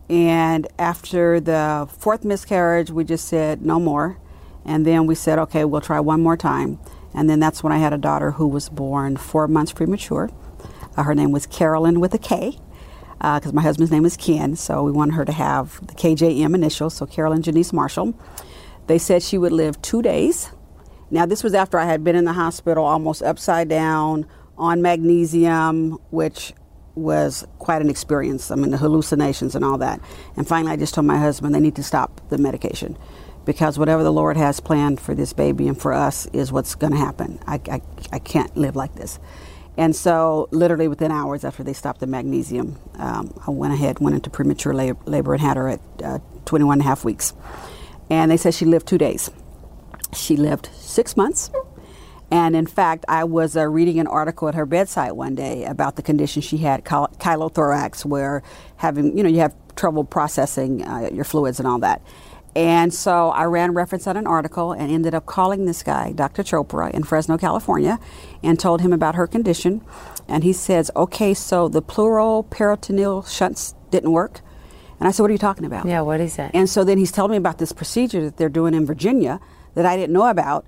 [0.10, 4.20] And after the fourth miscarriage, we just said no more.
[4.66, 6.80] And then we said, okay, we'll try one more time.
[7.14, 10.30] And then that's when I had a daughter who was born four months premature.
[10.96, 12.60] Uh, her name was Carolyn with a K,
[13.22, 14.56] Uh, because my husband's name is Ken.
[14.56, 18.14] So we wanted her to have the KJM initials, so Carolyn Janice Marshall.
[18.88, 20.52] They said she would live two days.
[21.10, 24.26] Now, this was after I had been in the hospital almost upside down
[24.58, 26.54] on magnesium, which
[26.96, 28.52] was quite an experience.
[28.52, 30.00] I mean, the hallucinations and all that.
[30.36, 32.98] And finally, I just told my husband they need to stop the medication
[33.46, 36.94] because whatever the Lord has planned for this baby and for us is what's going
[36.94, 37.40] to happen.
[37.46, 39.20] I, I, I can't live like this.
[39.78, 44.16] And so, literally within hours after they stopped the magnesium, um, I went ahead, went
[44.16, 47.34] into premature labor, labor and had her at uh, 21 and a half weeks.
[48.10, 49.32] And they said she lived two days.
[50.14, 51.50] She lived six months.
[52.30, 55.96] And in fact, I was uh, reading an article at her bedside one day about
[55.96, 58.42] the condition she had, chyle- chylothorax, where
[58.76, 62.02] having, you know, you have trouble processing uh, your fluids and all that.
[62.56, 66.44] And so I ran reference on an article and ended up calling this guy, Dr.
[66.44, 68.00] Chopra, in Fresno, California,
[68.44, 69.82] and told him about her condition.
[70.28, 74.42] And he says, okay, so the pleural peritoneal shunts didn't work.
[75.00, 75.88] And I said, what are you talking about?
[75.88, 76.52] Yeah, what is that?
[76.54, 79.40] And so then he's telling me about this procedure that they're doing in Virginia
[79.74, 80.66] that I didn't know about,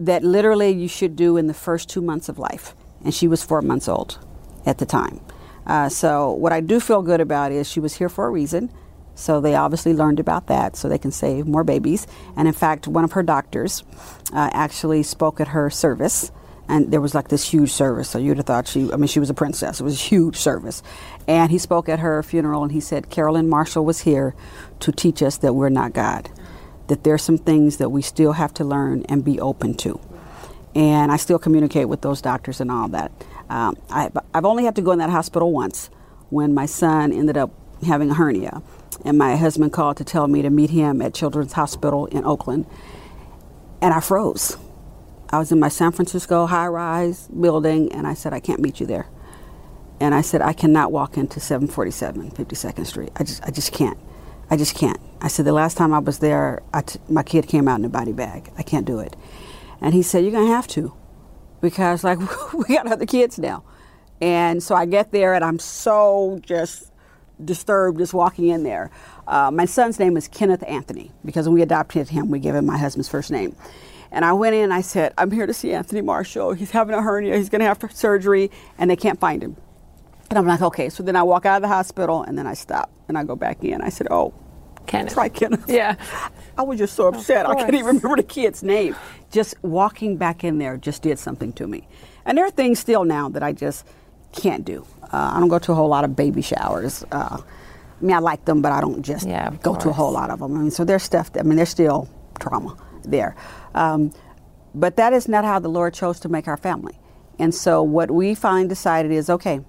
[0.00, 2.74] that literally you should do in the first two months of life.
[3.04, 4.18] And she was four months old
[4.66, 5.20] at the time.
[5.66, 8.72] Uh, so what I do feel good about is she was here for a reason.
[9.20, 12.06] So they obviously learned about that so they can save more babies.
[12.36, 13.84] And in fact, one of her doctors
[14.32, 16.32] uh, actually spoke at her service.
[16.68, 18.08] And there was like this huge service.
[18.08, 19.80] So you'd have thought she, I mean, she was a princess.
[19.80, 20.82] It was a huge service.
[21.26, 24.34] And he spoke at her funeral and he said, Carolyn Marshall was here
[24.80, 26.30] to teach us that we're not God,
[26.88, 30.00] that there's some things that we still have to learn and be open to.
[30.74, 33.10] and I still communicate with those doctors and all that.
[33.48, 35.90] Um, I, I've only had to go in that hospital once
[36.30, 37.50] when my son ended up
[37.84, 38.62] having a hernia,
[39.04, 42.66] and my husband called to tell me to meet him at Children's Hospital in Oakland,
[43.80, 44.56] and I froze.
[45.30, 48.80] I was in my San Francisco high rise building, and I said, I can't meet
[48.80, 49.08] you there.
[50.00, 53.10] And I said, I cannot walk into 747 52nd Street.
[53.16, 53.98] I just, I just can't.
[54.48, 54.98] I just can't.
[55.20, 56.62] I said, the last time I was there,
[57.08, 58.50] my kid came out in a body bag.
[58.56, 59.14] I can't do it.
[59.80, 60.92] And he said, You're going to have to
[61.60, 62.18] because, like,
[62.52, 63.62] we got other kids now.
[64.20, 66.90] And so I get there and I'm so just
[67.44, 68.90] disturbed just walking in there.
[69.26, 72.66] Uh, my son's name is Kenneth Anthony because when we adopted him, we gave him
[72.66, 73.54] my husband's first name.
[74.12, 76.52] And I went in and I said, I'm here to see Anthony Marshall.
[76.52, 77.36] He's having a hernia.
[77.36, 79.56] He's going to have surgery, and they can't find him.
[80.28, 80.88] And I'm like, okay.
[80.88, 83.36] So then I walk out of the hospital, and then I stop and I go
[83.36, 83.80] back in.
[83.82, 84.34] I said, oh,
[84.86, 85.14] Kenneth.
[85.14, 85.68] Try Kenneth.
[85.68, 85.94] Yeah.
[86.58, 87.48] I was just so upset.
[87.48, 88.96] I can't even remember the kid's name.
[89.30, 91.86] Just walking back in there just did something to me.
[92.24, 93.86] And there are things still now that I just
[94.32, 94.86] can't do.
[95.04, 97.04] Uh, I don't go to a whole lot of baby showers.
[97.10, 99.82] Uh, I mean, I like them, but I don't just yeah, go course.
[99.84, 100.56] to a whole lot of them.
[100.56, 101.32] I mean, so there's stuff.
[101.32, 102.08] That, I mean, there's still
[102.38, 103.36] trauma there.
[103.74, 104.12] Um,
[104.74, 106.98] but that is not how the Lord chose to make our family.
[107.38, 109.60] And so what we finally decided is okay,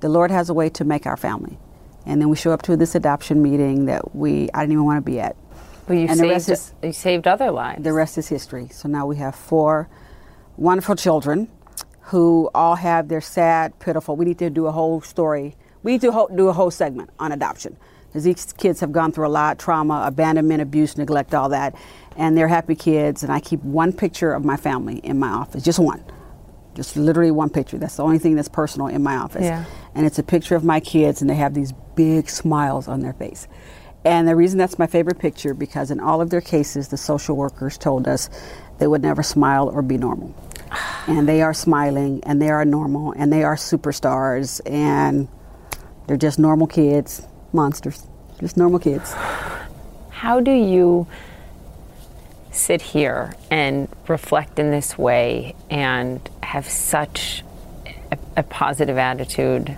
[0.00, 1.58] the Lord has a way to make our family.
[2.04, 5.04] And then we show up to this adoption meeting that we I didn't even want
[5.04, 5.36] to be at.
[5.88, 7.82] Well, you and saved is, you saved other lives.
[7.82, 8.68] The rest is history.
[8.70, 9.88] So now we have four
[10.56, 11.48] wonderful children
[12.06, 14.14] who all have their sad, pitiful.
[14.14, 15.56] We need to do a whole story.
[15.82, 17.76] We need to do a whole segment on adoption
[18.06, 21.74] because these kids have gone through a lot trauma, abandonment, abuse, neglect, all that.
[22.16, 23.24] And they're happy kids.
[23.24, 26.04] And I keep one picture of my family in my office, just one.
[26.74, 27.76] Just literally one picture.
[27.76, 29.42] That's the only thing that's personal in my office.
[29.42, 29.64] Yeah.
[29.94, 33.14] And it's a picture of my kids, and they have these big smiles on their
[33.14, 33.48] face.
[34.04, 37.34] And the reason that's my favorite picture because in all of their cases, the social
[37.34, 38.30] workers told us
[38.78, 40.32] they would never smile or be normal.
[41.06, 45.28] And they are smiling, and they are normal, and they are superstars, and
[46.06, 47.22] they're just normal kids,
[47.52, 48.06] monsters,
[48.40, 49.14] just normal kids.
[50.10, 51.06] How do you
[52.50, 57.44] sit here and reflect in this way and have such
[58.10, 59.76] a, a, positive attitude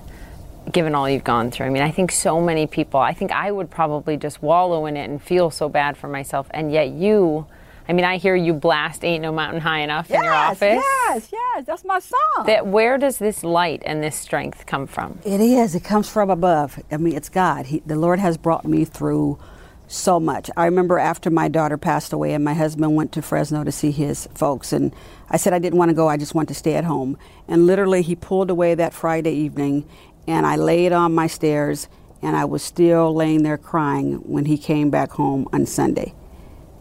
[0.71, 1.67] given all you've gone through?
[1.67, 4.97] I mean, I think so many people, I think I would probably just wallow in
[4.97, 7.47] it and feel so bad for myself, and yet you.
[7.89, 10.85] I mean, I hear you blast "Ain't No Mountain High Enough" yes, in your office.
[10.85, 12.47] Yes, yes, that's my song.
[12.47, 15.19] That where does this light and this strength come from?
[15.25, 15.75] It is.
[15.75, 16.79] It comes from above.
[16.91, 17.67] I mean, it's God.
[17.67, 19.39] He, the Lord has brought me through
[19.87, 20.51] so much.
[20.57, 23.91] I remember after my daughter passed away and my husband went to Fresno to see
[23.91, 24.95] his folks and
[25.31, 27.17] I said I didn't want to go, I just wanted to stay at home.
[27.49, 29.89] And literally he pulled away that Friday evening
[30.27, 31.89] and I laid on my stairs
[32.21, 36.15] and I was still laying there crying when he came back home on Sunday.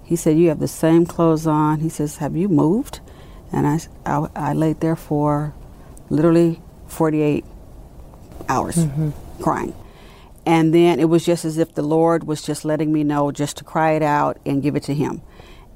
[0.07, 3.01] He said, "You have the same clothes on." He says, "Have you moved?"
[3.51, 5.53] And I I, I laid there for
[6.09, 7.43] literally 48
[8.47, 9.09] hours mm-hmm.
[9.43, 9.75] crying.
[10.45, 13.57] And then it was just as if the Lord was just letting me know just
[13.57, 15.21] to cry it out and give it to Him.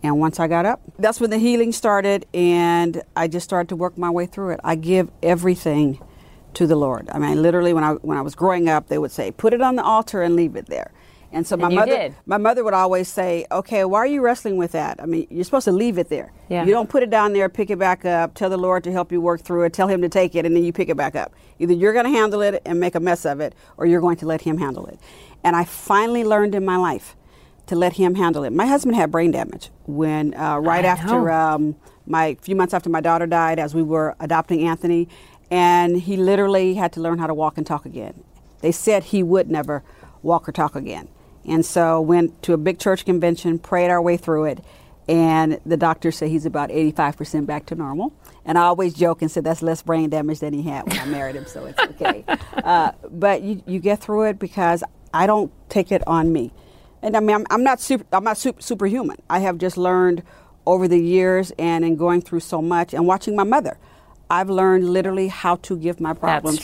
[0.01, 3.75] And once I got up, that's when the healing started, and I just started to
[3.75, 4.61] work my way through it.
[4.63, 5.99] I give everything
[6.53, 7.09] to the Lord.
[7.11, 9.61] I mean, literally, when I when I was growing up, they would say, "Put it
[9.61, 10.91] on the altar and leave it there."
[11.33, 12.15] And so my and mother, did.
[12.25, 15.01] my mother would always say, "Okay, why are you wrestling with that?
[15.01, 16.33] I mean, you're supposed to leave it there.
[16.49, 16.65] Yeah.
[16.65, 19.11] You don't put it down there, pick it back up, tell the Lord to help
[19.11, 21.15] you work through it, tell Him to take it, and then you pick it back
[21.15, 21.33] up.
[21.59, 24.17] Either you're going to handle it and make a mess of it, or you're going
[24.17, 24.99] to let Him handle it."
[25.43, 27.15] And I finally learned in my life
[27.67, 28.51] to let Him handle it.
[28.51, 31.75] My husband had brain damage when uh, right I after um,
[32.05, 35.07] my few months after my daughter died, as we were adopting Anthony,
[35.49, 38.23] and he literally had to learn how to walk and talk again.
[38.59, 39.83] They said he would never
[40.21, 41.07] walk or talk again.
[41.45, 44.63] And so went to a big church convention, prayed our way through it,
[45.07, 48.13] and the doctor said he's about 85% back to normal.
[48.45, 51.05] And I always joke and said that's less brain damage than he had when I
[51.05, 52.23] married him, so it's okay.
[52.27, 54.83] uh, but you, you get through it because
[55.13, 56.53] I don't take it on me.
[57.01, 59.17] And I mean, I'm, I'm not super, I'm not super, superhuman.
[59.29, 60.23] I have just learned
[60.65, 63.77] over the years and in going through so much and watching my mother.
[64.29, 66.59] I've learned literally how to give my problems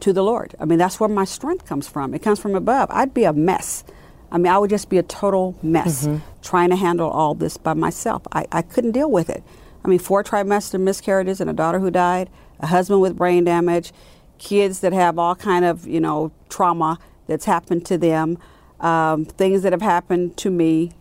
[0.00, 0.56] to the Lord.
[0.58, 2.14] I mean, that's where my strength comes from.
[2.14, 2.88] It comes from above.
[2.90, 3.84] I'd be a mess
[4.32, 6.24] I mean, I would just be a total mess mm-hmm.
[6.42, 8.22] trying to handle all this by myself.
[8.32, 9.44] I, I couldn't deal with it.
[9.84, 13.92] I mean, four trimester miscarriages and a daughter who died, a husband with brain damage,
[14.38, 18.38] kids that have all kind of, you know, trauma that's happened to them,
[18.80, 20.92] um, things that have happened to me.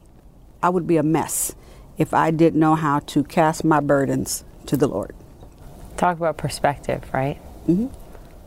[0.61, 1.55] I would be a mess
[1.97, 5.15] if I didn't know how to cast my burdens to the Lord.
[5.95, 7.39] Talk about perspective, right?
[7.65, 7.87] Mm-hmm.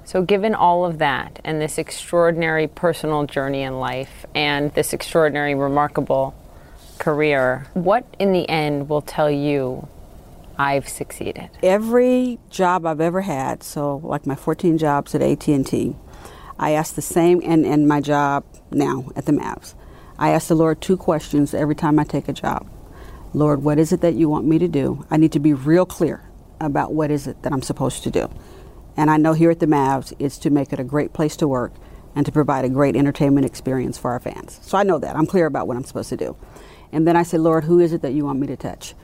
[0.06, 5.54] So, given all of that and this extraordinary personal journey in life and this extraordinary,
[5.54, 6.34] remarkable
[6.98, 9.88] career, what in the end will tell you
[10.58, 11.48] I've succeeded?
[11.62, 15.96] Every job I've ever had, so like my 14 jobs at AT&T,
[16.58, 19.74] I ask the same, and, and my job now at the Mavs,
[20.18, 22.68] I ask the Lord two questions every time I take a job.
[23.32, 25.04] Lord, what is it that you want me to do?
[25.10, 26.22] I need to be real clear
[26.60, 28.30] about what is it that I'm supposed to do.
[28.96, 31.48] And I know here at the Mavs, it's to make it a great place to
[31.48, 31.72] work
[32.14, 34.60] and to provide a great entertainment experience for our fans.
[34.62, 35.16] So I know that.
[35.16, 36.36] I'm clear about what I'm supposed to do.
[36.92, 38.94] And then I say, Lord, who is it that you want me to touch?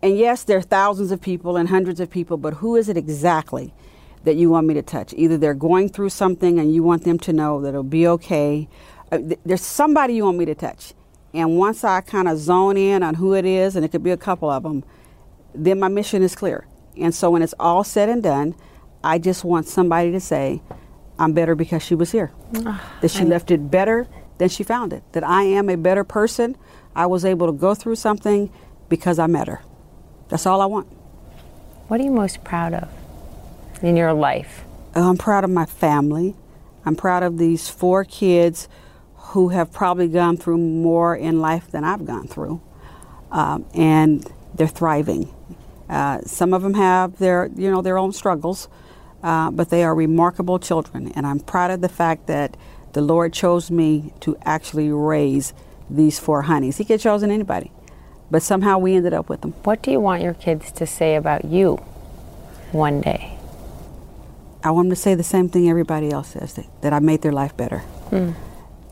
[0.00, 2.96] And yes, there are thousands of people and hundreds of people, but who is it
[2.96, 3.74] exactly
[4.22, 5.12] that you want me to touch?
[5.16, 8.68] Either they're going through something and you want them to know that it'll be okay.
[9.10, 10.94] Uh, there's somebody you want me to touch.
[11.34, 14.12] And once I kind of zone in on who it is, and it could be
[14.12, 14.84] a couple of them,
[15.54, 16.66] then my mission is clear.
[17.00, 18.54] And so when it's all said and done,
[19.02, 20.60] I just want somebody to say,
[21.18, 22.32] I'm better because she was here.
[23.00, 24.06] that she left it better
[24.38, 25.02] than she found it.
[25.12, 26.56] That I am a better person.
[26.94, 28.50] I was able to go through something
[28.88, 29.60] because I met her.
[30.28, 30.86] That's all I want.
[31.88, 32.88] What are you most proud of
[33.82, 34.64] in your life?
[34.94, 36.34] I'm proud of my family.
[36.84, 38.68] I'm proud of these four kids
[39.14, 42.60] who have probably gone through more in life than I've gone through.
[43.30, 45.34] Um, and they're thriving.
[45.88, 48.68] Uh, some of them have their, you know, their own struggles,
[49.22, 51.10] uh, but they are remarkable children.
[51.14, 52.56] And I'm proud of the fact that
[52.92, 55.54] the Lord chose me to actually raise
[55.88, 56.76] these four honeys.
[56.76, 57.72] He could have chosen anybody,
[58.30, 59.52] but somehow we ended up with them.
[59.64, 61.76] What do you want your kids to say about you
[62.72, 63.38] one day?
[64.62, 67.22] I want them to say the same thing everybody else says that, that I made
[67.22, 67.82] their life better.
[68.10, 68.34] Mm.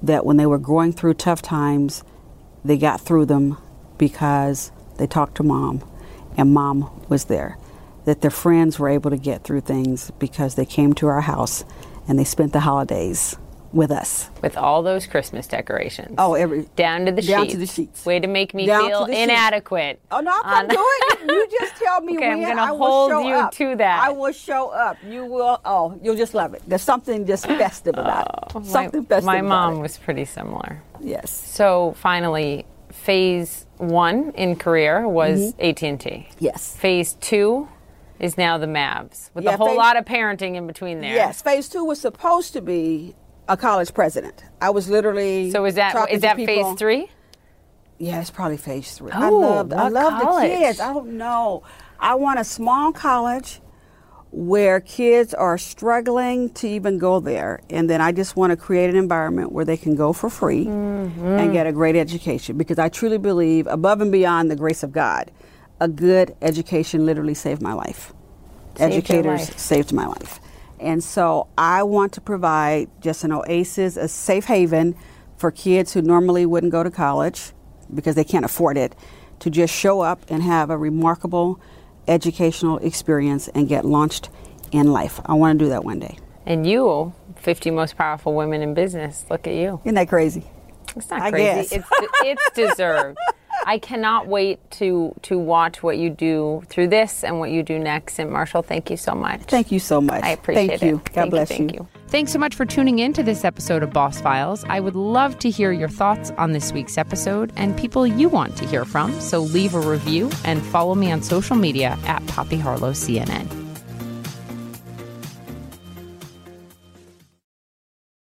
[0.02, 2.04] That when they were going through tough times,
[2.64, 3.58] they got through them
[3.98, 5.82] because they talked to mom
[6.36, 7.58] and mom was there.
[8.04, 11.64] That their friends were able to get through things because they came to our house
[12.06, 13.36] and they spent the holidays
[13.72, 14.30] with us.
[14.42, 16.14] With all those Christmas decorations.
[16.16, 17.52] Oh, every down to the down sheets.
[17.54, 18.06] to the sheets.
[18.06, 20.00] Way to make me Down feel inadequate.
[20.12, 21.16] Oh no, I'm not doing it.
[21.26, 23.52] You just tell me Okay, I'm gonna I hold you up.
[23.54, 24.04] to that.
[24.04, 24.96] I will show up.
[25.04, 25.60] You will.
[25.64, 26.62] Oh, you'll just love it.
[26.66, 28.52] There's something just festive about it.
[28.54, 29.26] Oh, My- Something festive.
[29.26, 29.80] My mom it.
[29.80, 30.80] was pretty similar.
[31.00, 31.30] Yes.
[31.32, 35.86] So finally, phase one in career was Mm-hmm.
[35.94, 36.28] AT&T.
[36.38, 36.76] Yes.
[36.76, 37.68] Phase two
[38.18, 41.14] is now the Mavs, with Yeah, a whole phase- lot of parenting in between there.
[41.14, 41.42] Yes.
[41.42, 43.14] Phase two was supposed to be
[43.48, 44.42] a college president.
[44.60, 45.50] I was literally.
[45.50, 47.08] So is that is that people- phase three?
[47.98, 49.10] Yeah, it's probably phase three.
[49.12, 50.50] I Oh, love I love college?
[50.50, 50.80] the kids.
[50.80, 51.62] I don't know.
[51.98, 53.60] I want a small college
[54.32, 58.90] where kids are struggling to even go there, and then I just want to create
[58.90, 61.24] an environment where they can go for free Mm-hmm.
[61.26, 62.58] and get a great education.
[62.58, 65.30] Because I truly believe, above and beyond the grace of God,
[65.80, 68.12] a good education literally saved my life.
[68.76, 69.58] Saved Educators life.
[69.58, 70.40] saved my life.
[70.80, 74.94] And so I want to provide just an oasis, a safe haven
[75.38, 77.52] for kids who normally wouldn't go to college
[77.94, 78.94] because they can't afford it
[79.38, 81.60] to just show up and have a remarkable
[82.08, 84.28] educational experience and get launched
[84.72, 85.20] in life.
[85.26, 86.18] I want to do that one day.
[86.44, 89.24] And you, 50 most powerful women in business.
[89.30, 89.80] Look at you.
[89.84, 90.44] Isn't that crazy?
[90.94, 91.76] It's not crazy.
[91.76, 91.88] It's
[92.22, 93.18] it's deserved.
[93.66, 97.78] I cannot wait to to watch what you do through this and what you do
[97.78, 98.18] next.
[98.18, 99.42] And Marshall, thank you so much.
[99.42, 100.22] Thank you so much.
[100.22, 100.86] I appreciate Thank it.
[100.86, 100.96] you.
[100.96, 101.56] God Thank bless you.
[101.56, 101.88] Thank you.
[102.08, 104.64] Thanks so much for tuning in to this episode of Boss Files.
[104.68, 108.56] I would love to hear your thoughts on this week's episode and people you want
[108.58, 109.18] to hear from.
[109.20, 113.46] So leave a review and follow me on social media at Poppy Harlow CNN.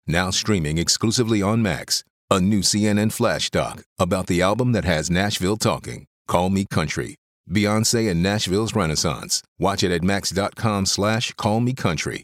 [0.07, 2.05] Now streaming exclusively on Max.
[2.31, 6.05] A new CNN flash doc about the album that has Nashville talking.
[6.27, 7.15] Call Me Country.
[7.49, 9.43] Beyonce and Nashville's Renaissance.
[9.59, 12.23] Watch it at max.com slash call me country.